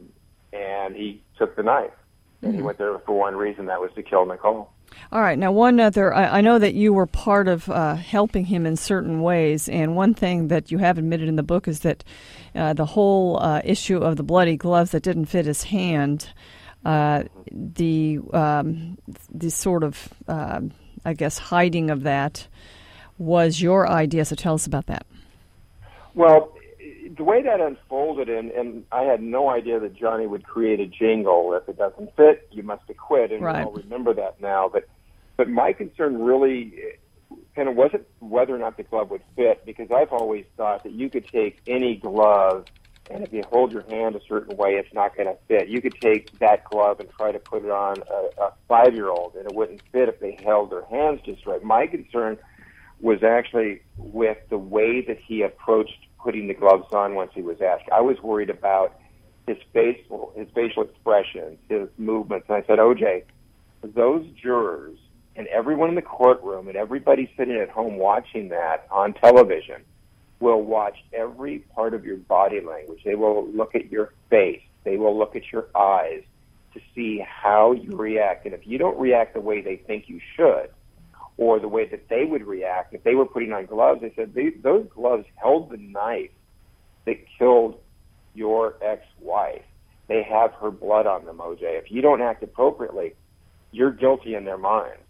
[0.54, 1.92] and he took the knife.
[1.92, 2.46] Mm-hmm.
[2.46, 4.72] And he went there for one reason, that was to kill Nicole.
[5.12, 5.40] All right.
[5.40, 8.76] Now, one other, I, I know that you were part of uh, helping him in
[8.76, 12.04] certain ways, and one thing that you have admitted in the book is that
[12.54, 16.30] uh, the whole uh, issue of the bloody gloves that didn't fit his hand,
[16.86, 18.98] uh, the um,
[19.34, 20.72] the sort of, um,
[21.04, 22.48] I guess, hiding of that
[23.18, 24.26] was your idea.
[24.26, 25.06] So tell us about that.
[26.14, 26.56] Well,
[27.20, 30.86] the way that unfolded, and, and I had no idea that Johnnie would create a
[30.86, 31.54] jingle.
[31.54, 33.58] If it doesn't fit, you must acquit, and right.
[33.58, 34.70] we all remember that now.
[34.72, 34.88] But
[35.36, 39.66] but my concern really eh, kind of wasn't whether or not the glove would fit,
[39.66, 42.68] because I've always thought that you could take any glove,
[43.12, 45.68] and if you hold your hand a certain way, it's not going to fit.
[45.68, 49.46] You could take that glove and try to put it on a, a five-year-old, and
[49.46, 51.62] it wouldn't fit if they held their hands just right.
[51.62, 52.38] My concern
[53.02, 57.62] was actually with the way that he approached putting the gloves on once he was
[57.62, 57.90] asked.
[57.92, 59.00] I was worried about
[59.48, 63.24] his facial his facial expressions, his movements, and I said, OJ,
[63.84, 64.98] those jurors
[65.36, 69.84] and everyone in the courtroom and everybody sitting at home watching that on television
[70.40, 73.02] will watch every part of your body language.
[73.04, 74.62] They will look at your face.
[74.84, 76.24] They will look at your eyes
[76.74, 78.46] to see how you react.
[78.46, 80.70] And if you don't react the way they think you should,
[81.40, 84.02] or the way that they would react if they were putting on gloves.
[84.02, 86.32] They said they, those gloves held the knife
[87.06, 87.80] that killed
[88.36, 89.62] your ex-wife.
[90.10, 91.62] They have her blood on them, OJ.
[91.62, 93.14] If you don't act appropriately,
[93.72, 95.02] you're guilty in their minds.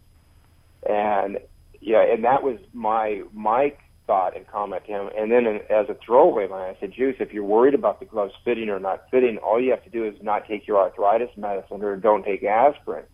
[0.88, 1.39] And
[1.82, 3.74] yeah, and that was my my
[4.06, 5.10] thought and comment to him.
[5.18, 8.34] And then as a throwaway line, I said, Juice, if you're worried about the gloves
[8.46, 11.82] fitting or not fitting, all you have to do is not take your arthritis medicine
[11.82, 13.06] or don't take aspirin.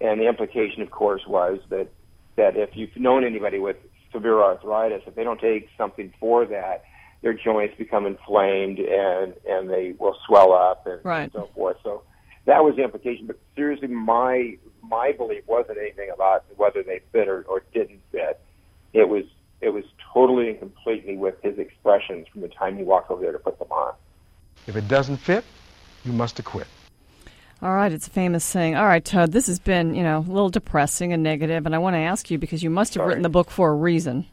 [0.00, 1.88] And the implication, of course, was that
[2.36, 3.76] that if you've known anybody with
[4.12, 6.84] severe arthritis, if they don't take something for that,
[7.22, 11.22] their joints become inflamed and and they will swell up and, right.
[11.24, 11.76] and so forth.
[11.82, 12.02] So
[12.46, 13.26] that was the implication.
[13.26, 18.40] But seriously, my my belief wasn't anything about whether they fit or, or didn't fit.
[18.92, 19.24] It was
[19.60, 23.32] it was totally and completely with his expressions from the time he walked over there
[23.32, 23.94] to put them on.
[24.66, 25.44] If it doesn't fit,
[26.04, 26.66] you must acquit.
[27.62, 28.74] All right, it's a famous saying.
[28.74, 31.78] All right, Todd, this has been, you know, a little depressing and negative, and I
[31.78, 33.08] want to ask you because you must have Sorry.
[33.08, 34.26] written the book for a reason.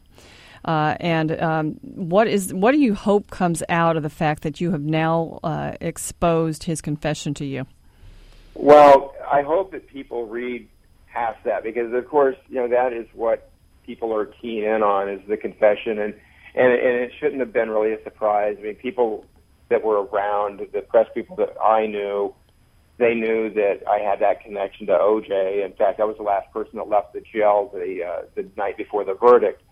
[0.64, 4.60] Uh, and um, what is what do you hope comes out of the fact that
[4.60, 7.66] you have now uh, exposed his confession to you?
[8.54, 10.66] Well, I hope that people read
[11.12, 13.50] past that because, of course, you know that is what
[13.84, 16.14] people are keen in on is the confession, and
[16.54, 18.56] and and it shouldn't have been really a surprise.
[18.58, 19.26] I mean, people
[19.68, 22.34] that were around, the press people that I knew,
[22.98, 25.64] they knew that I had that connection to OJ.
[25.64, 28.76] In fact, I was the last person that left the jail the uh, the night
[28.76, 29.62] before the verdict.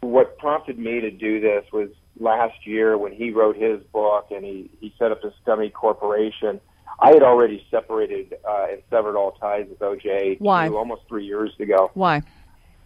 [0.00, 4.44] What prompted me to do this was last year when he wrote his book and
[4.44, 6.60] he he set up this dummy corporation.
[7.02, 10.68] I had already separated uh, and severed all ties with OJ Why?
[10.68, 11.90] two- almost three years ago.
[11.94, 12.22] Why?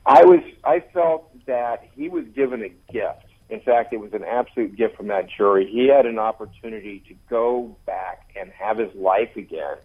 [0.07, 3.24] I was I felt that he was given a gift.
[3.51, 5.69] In fact, it was an absolute gift from that jury.
[5.71, 9.77] He had an opportunity to go back and have his life again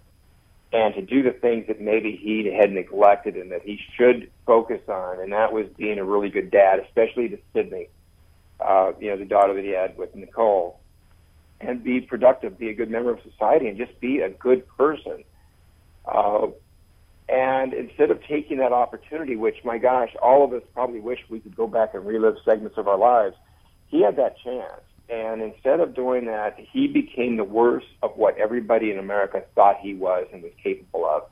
[0.71, 4.81] and to do the things that maybe he had neglected and that he should focus
[4.87, 7.89] on, and that was being a really good dad, especially to Sydney,
[8.59, 10.79] uh, you know, the daughter that he had with Nicole,
[11.59, 15.23] and be productive, be a good member of society, and just be a good person.
[16.05, 16.47] Uh,
[17.27, 21.39] and instead of taking that opportunity, which my gosh, all of us probably wish we
[21.39, 23.35] could go back and relive segments of our lives,
[23.89, 24.81] he had that chance.
[25.09, 29.77] And instead of doing that, he became the worst of what everybody in America thought
[29.81, 31.23] he was and was capable of.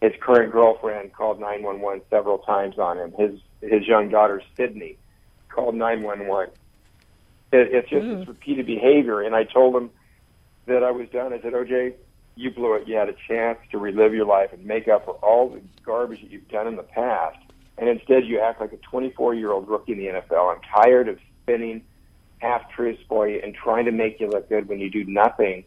[0.00, 3.12] His current girlfriend called 911 several times on him.
[3.12, 4.96] His his young daughter Sydney
[5.50, 6.54] called 911.
[7.52, 8.28] It, it's just this mm.
[8.28, 9.20] repeated behavior.
[9.20, 9.90] And I told him
[10.64, 11.34] that I was done.
[11.34, 11.94] I said, OJ,
[12.36, 12.88] you blew it.
[12.88, 16.22] You had a chance to relive your life and make up for all the garbage
[16.22, 17.36] that you've done in the past.
[17.76, 20.54] And instead, you act like a 24 year old rookie in the NFL.
[20.54, 21.82] I'm tired of spinning
[22.40, 25.64] half truths for you and trying to make you look good when you do nothing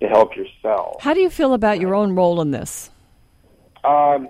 [0.00, 1.02] to help yourself.
[1.02, 2.90] How do you feel about your own role in this?
[3.84, 4.28] Um,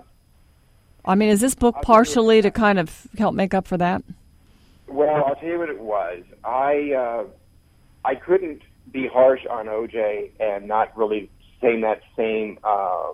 [1.05, 4.03] I mean, is this book partially to kind of help make up for that?
[4.87, 6.23] Well, I'll tell you what it was.
[6.43, 7.23] I uh,
[8.03, 8.61] I couldn't
[8.91, 11.29] be harsh on OJ and not really
[11.61, 13.11] saying that same uh,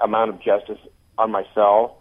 [0.00, 0.78] amount of justice
[1.18, 1.92] on myself.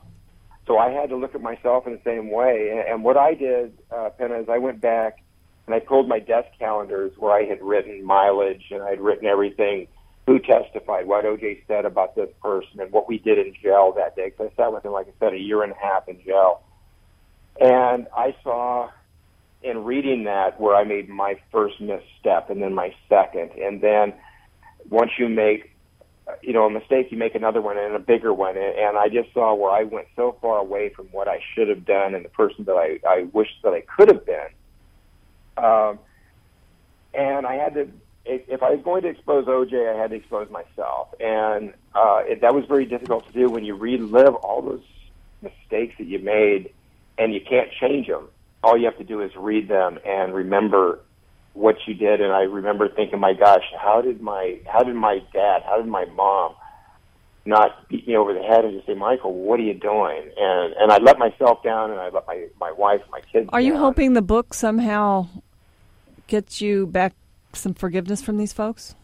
[0.68, 2.70] So I had to look at myself in the same way.
[2.72, 5.24] And, and what I did, uh, Penna, is I went back
[5.70, 9.28] and I pulled my desk calendars where I had written mileage and I had written
[9.28, 9.88] everything,
[10.26, 14.16] who testified, what OJ said about this person, and what we did in jail that
[14.16, 14.32] day.
[14.32, 16.64] Because I sat with him, like I said, a year and a half in jail.
[17.62, 18.90] And I saw
[19.62, 23.52] in reading that where I made my first misstep and then my second.
[23.52, 24.14] And then
[24.90, 25.70] once you make
[26.42, 28.58] you know, a mistake, you make another one and a bigger one.
[28.58, 31.86] And I just saw where I went so far away from what I should have
[31.86, 34.48] done and the person that I, I wish that I could have been.
[35.64, 36.00] Um,
[37.14, 37.90] and I had to,
[38.26, 41.14] if, if I was going to expose OJ, I had to expose myself.
[41.20, 44.84] And uh, it, that was very difficult to do when you relive all those
[45.42, 46.74] mistakes that you made
[47.18, 48.28] and you can't change them.
[48.64, 51.00] All you have to do is read them and remember
[51.54, 55.20] what you did, and I remember thinking, my gosh, how did my how did my
[55.34, 56.56] dad, how did my mom
[57.46, 60.30] not beat me over the head and just say, Michael, what are you doing?
[60.38, 63.50] And and I let myself down, and I let my my wife, my kids.
[63.52, 63.66] Are down.
[63.66, 65.28] you hoping the book somehow
[66.30, 67.14] gets you back
[67.54, 68.96] some forgiveness from these folks?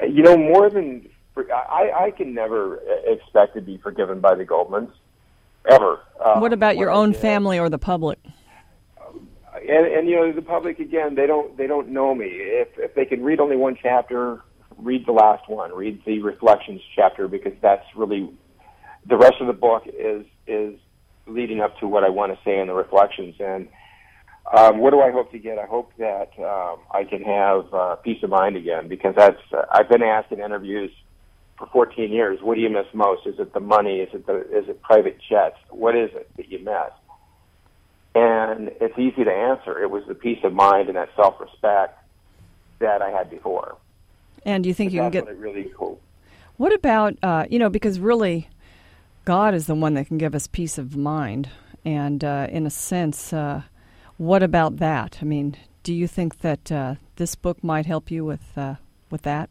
[0.00, 4.92] You know, more than I, I can never expect to be forgiven by the Goldmans
[5.70, 6.00] ever.
[6.18, 8.18] Uh, what about your own family or the public?
[9.68, 12.94] and and you know the public again they don't they don't know me if if
[12.94, 14.42] they can read only one chapter
[14.78, 18.28] read the last one read the reflections chapter because that's really
[19.06, 20.74] the rest of the book is is
[21.26, 23.68] leading up to what I want to say in the reflections and
[24.52, 25.58] um, what do I hope to get?
[25.58, 29.64] I hope that um, I can have uh, peace of mind again because that's uh,
[29.70, 30.90] I've been asked in interviews
[31.56, 32.40] for 14 years.
[32.42, 33.26] What do you miss most?
[33.26, 34.00] Is it the money?
[34.00, 35.56] Is it the is it private jets?
[35.70, 36.92] What is it that you miss?
[38.14, 39.82] And it's easy to answer.
[39.82, 41.98] It was the peace of mind and that self respect
[42.80, 43.76] that I had before.
[44.44, 46.00] And do you think but you can get what really cool?
[46.58, 48.48] What about uh, you know because really,
[49.24, 51.48] God is the one that can give us peace of mind,
[51.84, 53.62] and uh, in a sense, uh,
[54.16, 55.18] what about that?
[55.20, 58.76] I mean, do you think that uh, this book might help you with uh,
[59.10, 59.50] with that?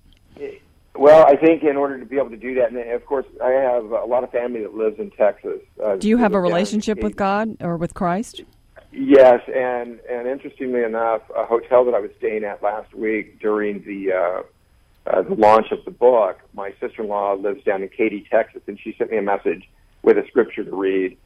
[0.96, 3.50] Well, I think in order to be able to do that, and of course, I
[3.50, 5.60] have a lot of family that lives in Texas.
[5.84, 8.44] Uh, do you have a relationship with God or with Christ?
[8.92, 13.84] Yes, and and interestingly enough, a hotel that I was staying at last week during
[13.84, 18.62] the uh, uh, the launch of the book, my sister-in-law lives down in Katy, Texas,
[18.68, 19.68] and she sent me a message
[20.04, 21.18] with a scripture to read.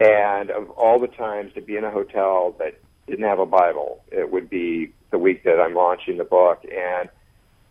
[0.00, 4.02] And of all the times to be in a hotel that didn't have a Bible,
[4.10, 6.64] it would be the week that I'm launching the book.
[6.64, 7.10] And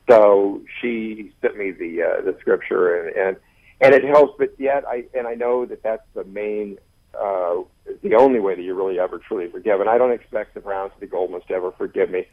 [0.07, 3.37] so she sent me the uh, the scripture, and, and
[3.81, 4.35] and it helps.
[4.37, 6.77] But yet, I and I know that that's the main
[7.19, 7.57] uh,
[8.03, 9.79] the only way that you really ever truly forgive.
[9.81, 12.27] And I don't expect the Browns or the Goldmans to ever forgive me.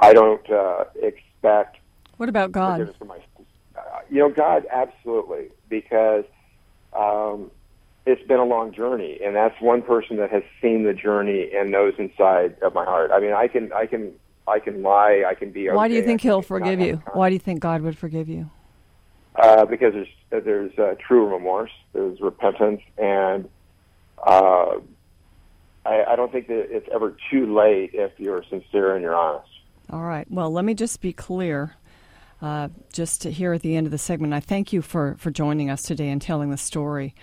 [0.00, 1.78] I don't uh, expect.
[2.16, 2.94] What about God?
[2.98, 3.18] For my,
[3.76, 6.24] uh, you know, God, absolutely, because
[6.94, 7.50] um,
[8.06, 11.70] it's been a long journey, and that's one person that has seen the journey and
[11.70, 13.10] knows inside of my heart.
[13.12, 14.12] I mean, I can, I can,
[14.46, 15.24] I can lie.
[15.26, 15.68] I can be.
[15.68, 17.02] Why do you think He'll forgive you?
[17.12, 18.48] Why do you think God would forgive you?
[19.34, 23.48] Uh, because there's there's uh, true remorse, there's repentance, and
[24.24, 24.76] uh,
[25.84, 29.48] I, I don't think that it's ever too late if you're sincere and you're honest.
[29.90, 30.30] All right.
[30.30, 31.74] Well, let me just be clear.
[32.42, 35.70] Uh, just here at the end of the segment, I thank you for, for joining
[35.70, 37.14] us today and telling the story.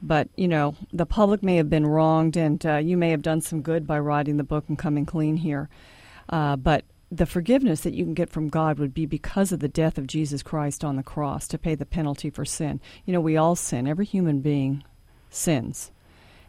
[0.00, 3.40] But, you know, the public may have been wronged, and uh, you may have done
[3.40, 5.68] some good by writing the book and coming clean here.
[6.28, 9.68] Uh, but the forgiveness that you can get from God would be because of the
[9.68, 12.80] death of Jesus Christ on the cross to pay the penalty for sin.
[13.06, 14.84] You know, we all sin, every human being
[15.30, 15.90] sins.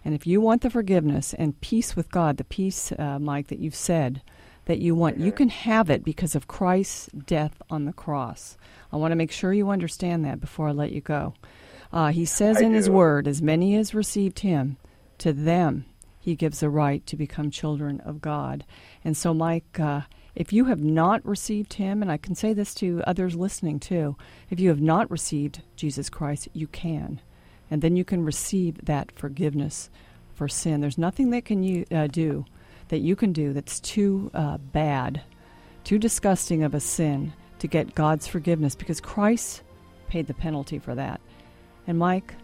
[0.04, 3.60] And if you want the forgiveness and peace with God, the peace, uh, Mike, that
[3.60, 4.22] you've said
[4.66, 8.58] that you want, you can have it because of Christ's death on the cross.
[8.92, 11.34] I want to make sure you understand that before I let you go.
[11.92, 12.78] Uh, he says I in do.
[12.78, 14.78] His Word, as many as received Him,
[15.20, 15.86] to them
[16.20, 18.66] He gives a right to become children of God.
[19.04, 20.02] And so, Mike, uh,
[20.36, 24.16] if you have not received Him, and I can say this to others listening too,
[24.50, 27.22] if you have not received Jesus Christ, you can
[27.72, 29.90] and then you can receive that forgiveness
[30.34, 30.82] for sin.
[30.82, 32.46] There's nothing that can you uh, do
[32.90, 35.22] that you can do that's too uh, bad,
[35.84, 39.62] too disgusting of a sin to get God's forgiveness because Christ
[40.08, 41.22] paid the penalty for that.
[41.88, 42.36] And Mike,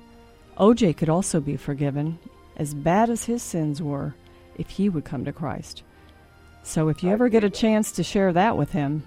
[0.57, 2.17] OJ could also be forgiven
[2.57, 4.15] as bad as his sins were
[4.57, 5.83] if he would come to Christ.
[6.63, 9.03] So if you ever get a chance to share that with him,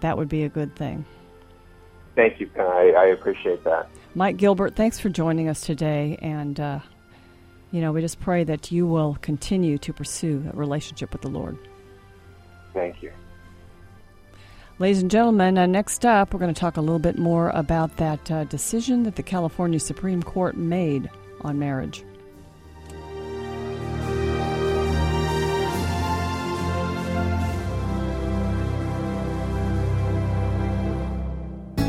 [0.00, 1.04] that would be a good thing.
[2.14, 3.88] Thank you, I, I appreciate that.
[4.14, 6.18] Mike Gilbert, thanks for joining us today.
[6.22, 6.80] And, uh,
[7.72, 11.28] you know, we just pray that you will continue to pursue a relationship with the
[11.28, 11.58] Lord.
[12.72, 13.12] Thank you.
[14.78, 17.96] Ladies and gentlemen, uh, next up, we're going to talk a little bit more about
[17.96, 21.08] that uh, decision that the California Supreme Court made
[21.40, 22.04] on marriage.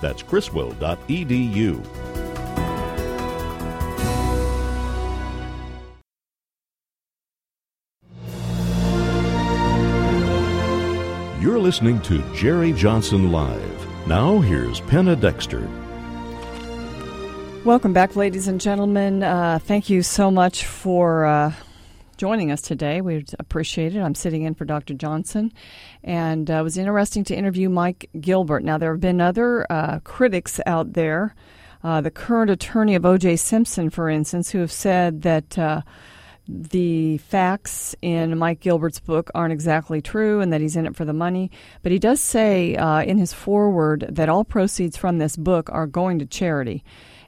[0.00, 1.84] That's criswell.edu.
[11.40, 14.06] You're listening to Jerry Johnson Live.
[14.06, 15.68] Now, here's Penna Dexter.
[17.64, 19.22] Welcome back, ladies and gentlemen.
[19.22, 21.52] Uh, thank you so much for uh,
[22.16, 23.00] joining us today.
[23.00, 24.00] We appreciate it.
[24.00, 24.94] I'm sitting in for Dr.
[24.94, 25.52] Johnson,
[26.02, 28.64] and uh, it was interesting to interview Mike Gilbert.
[28.64, 31.34] Now, there have been other uh, critics out there,
[31.82, 33.36] uh, the current attorney of O.J.
[33.36, 35.82] Simpson, for instance, who have said that uh,
[36.48, 41.04] the facts in Mike Gilbert's book aren't exactly true and that he's in it for
[41.04, 41.50] the money.
[41.82, 45.86] But he does say uh, in his foreword that all proceeds from this book are
[45.86, 46.84] going to charity.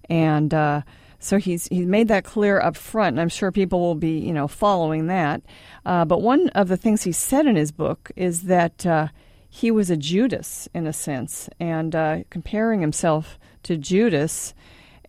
[0.08, 0.82] And uh,
[1.18, 4.32] so he's he's made that clear up front, and I'm sure people will be you
[4.32, 5.42] know following that.
[5.84, 9.08] Uh, but one of the things he said in his book is that uh,
[9.48, 14.54] he was a Judas in a sense, and uh, comparing himself to Judas.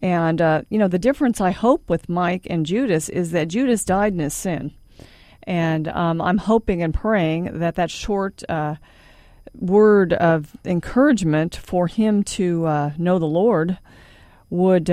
[0.01, 3.83] And uh, you know the difference I hope with Mike and Judas is that Judas
[3.83, 4.73] died in his sin,
[5.43, 8.75] and um, I'm hoping and praying that that short uh,
[9.53, 13.77] word of encouragement for him to uh, know the Lord
[14.49, 14.89] would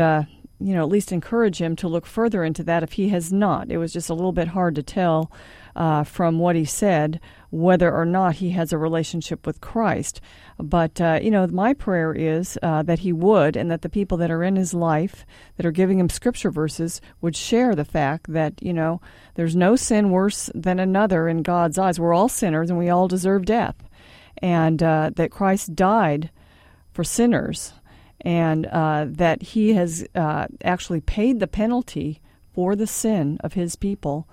[0.59, 3.71] you know, at least encourage him to look further into that if he has not.
[3.71, 5.31] It was just a little bit hard to tell
[5.75, 10.21] uh, from what he said whether or not he has a relationship with Christ.
[10.59, 14.17] But, uh, you know, my prayer is uh, that he would, and that the people
[14.19, 15.27] that are in his life
[15.57, 19.01] that are giving him scripture verses would share the fact that, you know,
[19.35, 22.01] there's no sin worse than another in God's eyes.
[22.01, 23.77] We're all sinners and we all deserve death.
[24.39, 26.31] And uh, that Christ died
[26.93, 27.75] for sinners
[28.21, 32.21] and uh, that he has uh, actually paid the penalty
[32.55, 34.29] for the sin of his people.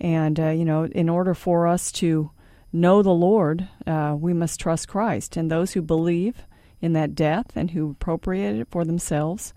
[0.00, 2.30] And, uh, you know, in order for us to
[2.72, 5.36] know the Lord, uh, we must trust Christ.
[5.36, 6.42] And those who believe
[6.80, 9.54] in that death and who appropriate it for themselves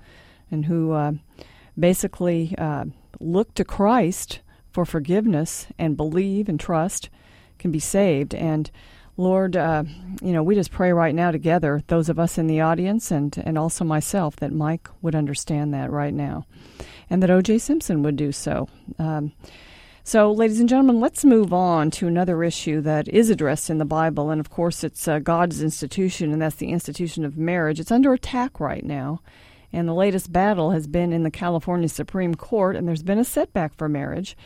[0.51, 1.13] and who uh,
[1.77, 2.85] basically uh,
[3.19, 4.39] look to Christ
[4.71, 7.09] for forgiveness and believe and trust
[7.57, 8.33] can be saved.
[8.33, 8.71] And
[9.19, 9.83] Lord, uh,
[10.21, 13.37] you know, we just pray right now together, those of us in the audience and,
[13.45, 16.45] and also myself, that Mike would understand that right now
[17.09, 17.57] and that O.J.
[17.57, 18.69] Simpson would do so.
[18.97, 19.33] Um,
[20.05, 23.83] so, ladies and gentlemen, let's move on to another issue that is addressed in the
[23.83, 24.29] Bible.
[24.29, 27.81] And of course, it's uh, God's institution, and that's the institution of marriage.
[27.81, 29.19] It's under attack right now.
[29.73, 33.25] And the latest battle has been in the California Supreme Court, and there's been a
[33.25, 34.37] setback for marriage.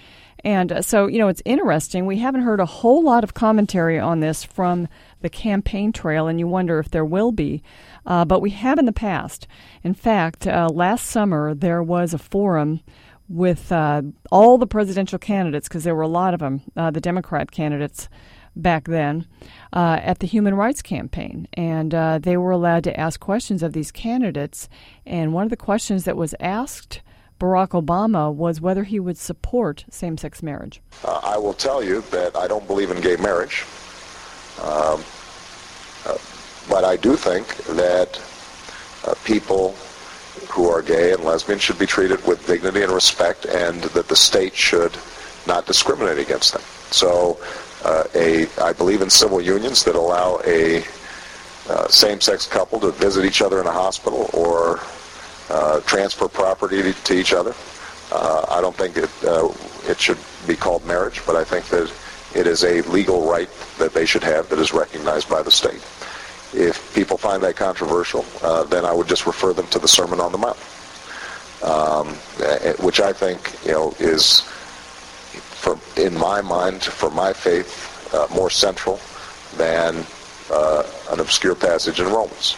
[0.43, 2.05] And uh, so, you know, it's interesting.
[2.05, 4.87] We haven't heard a whole lot of commentary on this from
[5.21, 7.63] the campaign trail, and you wonder if there will be.
[8.05, 9.47] Uh, but we have in the past.
[9.83, 12.81] In fact, uh, last summer there was a forum
[13.29, 16.99] with uh, all the presidential candidates, because there were a lot of them, uh, the
[16.99, 18.09] Democrat candidates
[18.55, 19.25] back then,
[19.71, 21.47] uh, at the Human Rights Campaign.
[21.53, 24.67] And they were allowed to ask questions of these candidates.
[25.05, 27.01] And one of the questions that was asked
[27.43, 30.81] Barack Obama was whether he would support same sex marriage.
[31.03, 33.65] Uh, I will tell you that I don't believe in gay marriage.
[34.61, 35.03] Um,
[36.05, 36.17] uh,
[36.69, 38.21] but I do think that
[39.05, 39.75] uh, people
[40.51, 44.15] who are gay and lesbian should be treated with dignity and respect and that the
[44.15, 44.95] state should
[45.45, 46.61] not discriminate against them.
[46.91, 47.37] So
[47.83, 50.85] uh, a, I believe in civil unions that allow a
[51.69, 54.79] uh, same-sex couple to visit each other in a hospital or
[55.53, 57.53] uh, transfer property to, to each other.
[58.11, 59.49] Uh, I don't think it uh,
[59.87, 61.93] it should be called marriage, but I think that
[62.35, 65.81] it is a legal right that they should have that is recognized by the state.
[66.53, 70.19] If people find that controversial, uh, then I would just refer them to the Sermon
[70.19, 70.57] on the Mount,
[71.63, 72.07] um,
[72.83, 74.41] which I think you know is,
[75.61, 78.99] for in my mind, for my faith, uh, more central
[79.57, 80.03] than
[80.51, 82.55] uh, an obscure passage in Romans.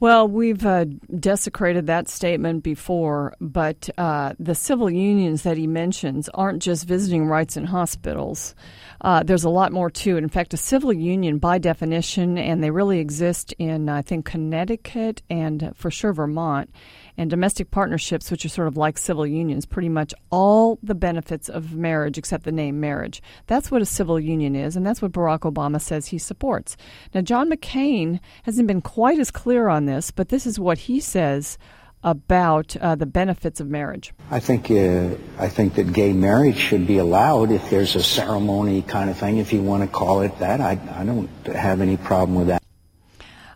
[0.00, 0.84] Well, we've uh,
[1.18, 7.26] desecrated that statement before, but uh, the civil unions that he mentions aren't just visiting
[7.26, 8.54] rights in hospitals.
[9.00, 10.22] Uh, there's a lot more to it.
[10.22, 15.22] In fact, a civil union, by definition, and they really exist in, I think, Connecticut
[15.28, 16.70] and for sure Vermont,
[17.18, 21.48] and domestic partnerships, which are sort of like civil unions, pretty much all the benefits
[21.48, 23.20] of marriage except the name marriage.
[23.48, 26.76] That's what a civil union is, and that's what Barack Obama says he supports.
[27.12, 31.00] Now, John McCain hasn't been quite as clear on this, but this is what he
[31.00, 31.58] says
[32.04, 34.14] about uh, the benefits of marriage.
[34.30, 38.82] I think uh, I think that gay marriage should be allowed if there's a ceremony
[38.82, 39.38] kind of thing.
[39.38, 42.57] If you want to call it that, I, I don't have any problem with that.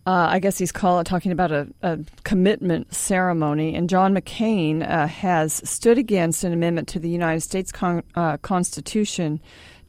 [0.05, 3.77] Uh, I guess he's call, talking about a, a, commitment ceremony.
[3.77, 8.37] And John McCain uh, has stood against an amendment to the United States con- uh,
[8.39, 9.41] Constitution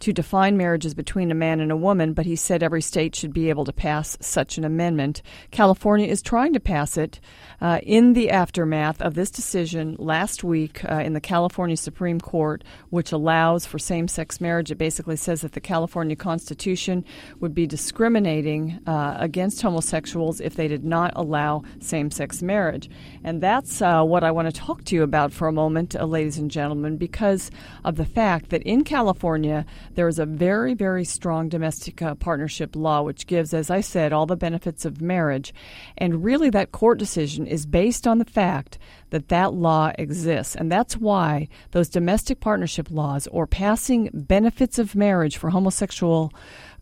[0.04, 3.32] to define marriages between a man and a woman, but he said every state should
[3.32, 5.22] be able to pass such an amendment.
[5.50, 7.22] California is trying to pass it
[7.62, 12.66] uh, in the aftermath of this decision last week uh, in the California Supreme Court,
[12.90, 14.72] which allows for same sex marriage.
[14.72, 17.06] It basically says that the California Constitution
[17.40, 22.90] would be discriminating uh, against homosexuals if they did not allow same sex marriage.
[23.24, 26.04] And that's uh, what I want to talk to you about for a moment, uh,
[26.04, 27.50] ladies and gentlemen, because
[27.86, 32.76] of the fact that in California, there is a very, very strong domestic uh, partnership
[32.76, 35.54] law, which gives, as I said, all the benefits of marriage.
[35.98, 38.78] And really, that court decision is based on the fact
[39.12, 40.56] that that law exists.
[40.56, 46.34] And that's why those domestic partnership laws or passing benefits of marriage for homosexual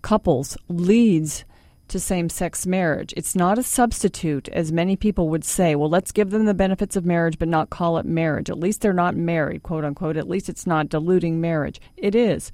[0.01, 1.45] couples leads
[1.91, 3.13] to same sex marriage.
[3.15, 5.75] It's not a substitute, as many people would say.
[5.75, 8.49] Well, let's give them the benefits of marriage, but not call it marriage.
[8.49, 10.17] At least they're not married, quote unquote.
[10.17, 11.79] At least it's not diluting marriage.
[11.95, 12.51] It is.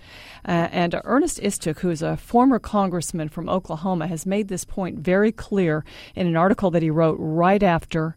[0.48, 5.32] Uh, and Ernest Istook, who's a former congressman from Oklahoma, has made this point very
[5.32, 5.86] clear
[6.16, 8.16] in an article that he wrote right after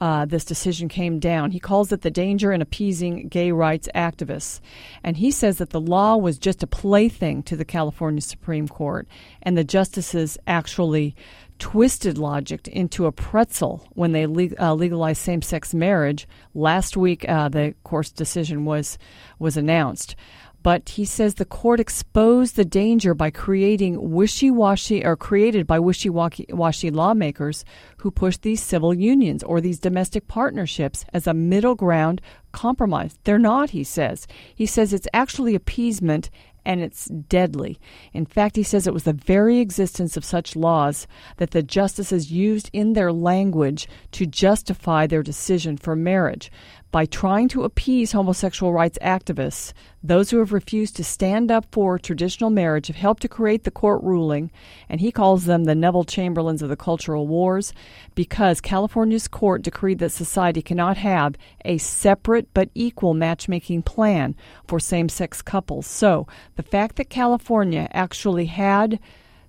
[0.00, 1.50] uh, this decision came down.
[1.50, 4.60] He calls it the danger in appeasing gay rights activists.
[5.04, 9.06] And he says that the law was just a plaything to the California Supreme Court,
[9.42, 11.14] and the justices actually
[11.58, 16.26] twisted logic into a pretzel when they le- uh, legalized same-sex marriage.
[16.54, 18.96] Last week, uh, the court's decision was
[19.38, 20.16] was announced
[20.62, 26.90] but he says the court exposed the danger by creating wishy-washy or created by wishy-washy
[26.90, 27.64] lawmakers
[27.98, 32.20] who push these civil unions or these domestic partnerships as a middle ground
[32.52, 33.18] compromise.
[33.24, 34.26] They're not, he says.
[34.54, 36.30] He says it's actually appeasement
[36.64, 37.78] and it's deadly.
[38.12, 41.06] In fact, he says it was the very existence of such laws
[41.38, 46.52] that the justices used in their language to justify their decision for marriage.
[46.92, 49.72] By trying to appease homosexual rights activists,
[50.02, 53.70] those who have refused to stand up for traditional marriage have helped to create the
[53.70, 54.50] court ruling,
[54.88, 57.72] and he calls them the Neville Chamberlains of the cultural wars,
[58.16, 64.34] because California's court decreed that society cannot have a separate but equal matchmaking plan
[64.66, 65.86] for same sex couples.
[65.86, 66.26] So,
[66.56, 68.98] the fact that California actually had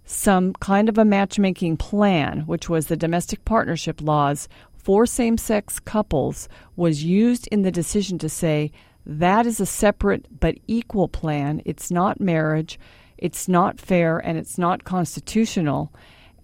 [0.04, 4.50] some kind of a matchmaking plan, which was the domestic partnership laws
[4.84, 8.72] for same sex couples, was used in the decision to say
[9.06, 11.62] that is a separate but equal plan.
[11.66, 12.80] It's not marriage,
[13.18, 15.94] it's not fair, and it's not constitutional.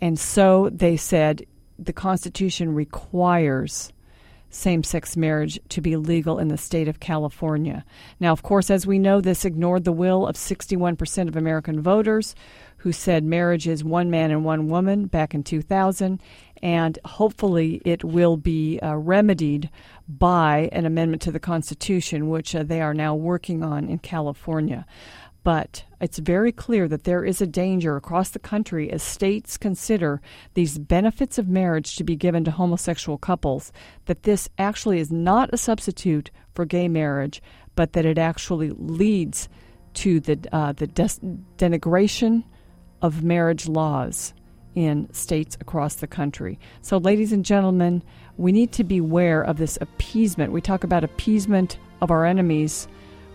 [0.01, 1.45] And so they said
[1.79, 3.91] the Constitution requires
[4.49, 7.83] same sex marriage to be legal in the state of California.
[8.19, 12.33] Now, of course, as we know, this ignored the will of 61% of American voters
[12.77, 16.21] who said marriage is one man and one woman back in 2000,
[16.61, 19.69] and hopefully it will be uh, remedied
[20.07, 24.85] by an amendment to the Constitution, which uh, they are now working on in California.
[25.43, 30.21] But it's very clear that there is a danger across the country as states consider
[30.55, 33.71] these benefits of marriage to be given to homosexual couples,
[34.05, 37.41] that this actually is not a substitute for gay marriage,
[37.75, 39.47] but that it actually leads
[39.93, 41.21] to the, uh, the des-
[41.57, 42.43] denigration
[43.01, 44.33] of marriage laws
[44.77, 46.59] in states across the country.
[46.83, 48.03] So, ladies and gentlemen,
[48.37, 50.51] we need to beware of this appeasement.
[50.51, 52.87] We talk about appeasement of our enemies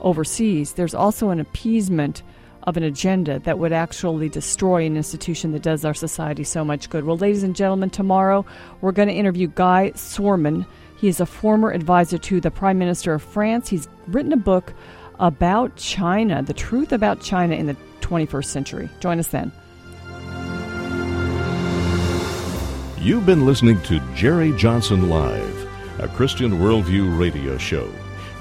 [0.02, 0.74] overseas.
[0.74, 2.22] There's also an appeasement
[2.62, 6.88] of an agenda that would actually destroy an institution that does our society so much
[6.88, 7.04] good.
[7.04, 8.46] Well, ladies and gentlemen, tomorrow
[8.80, 10.64] we're going to interview Guy Sorman.
[10.96, 13.68] He is a former advisor to the Prime Minister of France.
[13.68, 14.74] He's written a book
[15.18, 18.88] about China, the truth about China in the 21st century.
[19.00, 19.50] Join us then.
[23.02, 27.92] You've been listening to Jerry Johnson Live, a Christian Worldview radio show.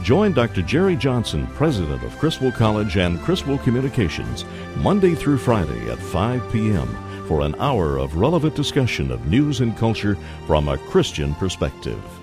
[0.04, 0.62] Join Dr.
[0.62, 4.46] Jerry Johnson, president of Criswell College and Criswell Communications,
[4.78, 6.88] Monday through Friday at 5 p.m.
[7.28, 12.21] for an hour of relevant discussion of news and culture from a Christian perspective.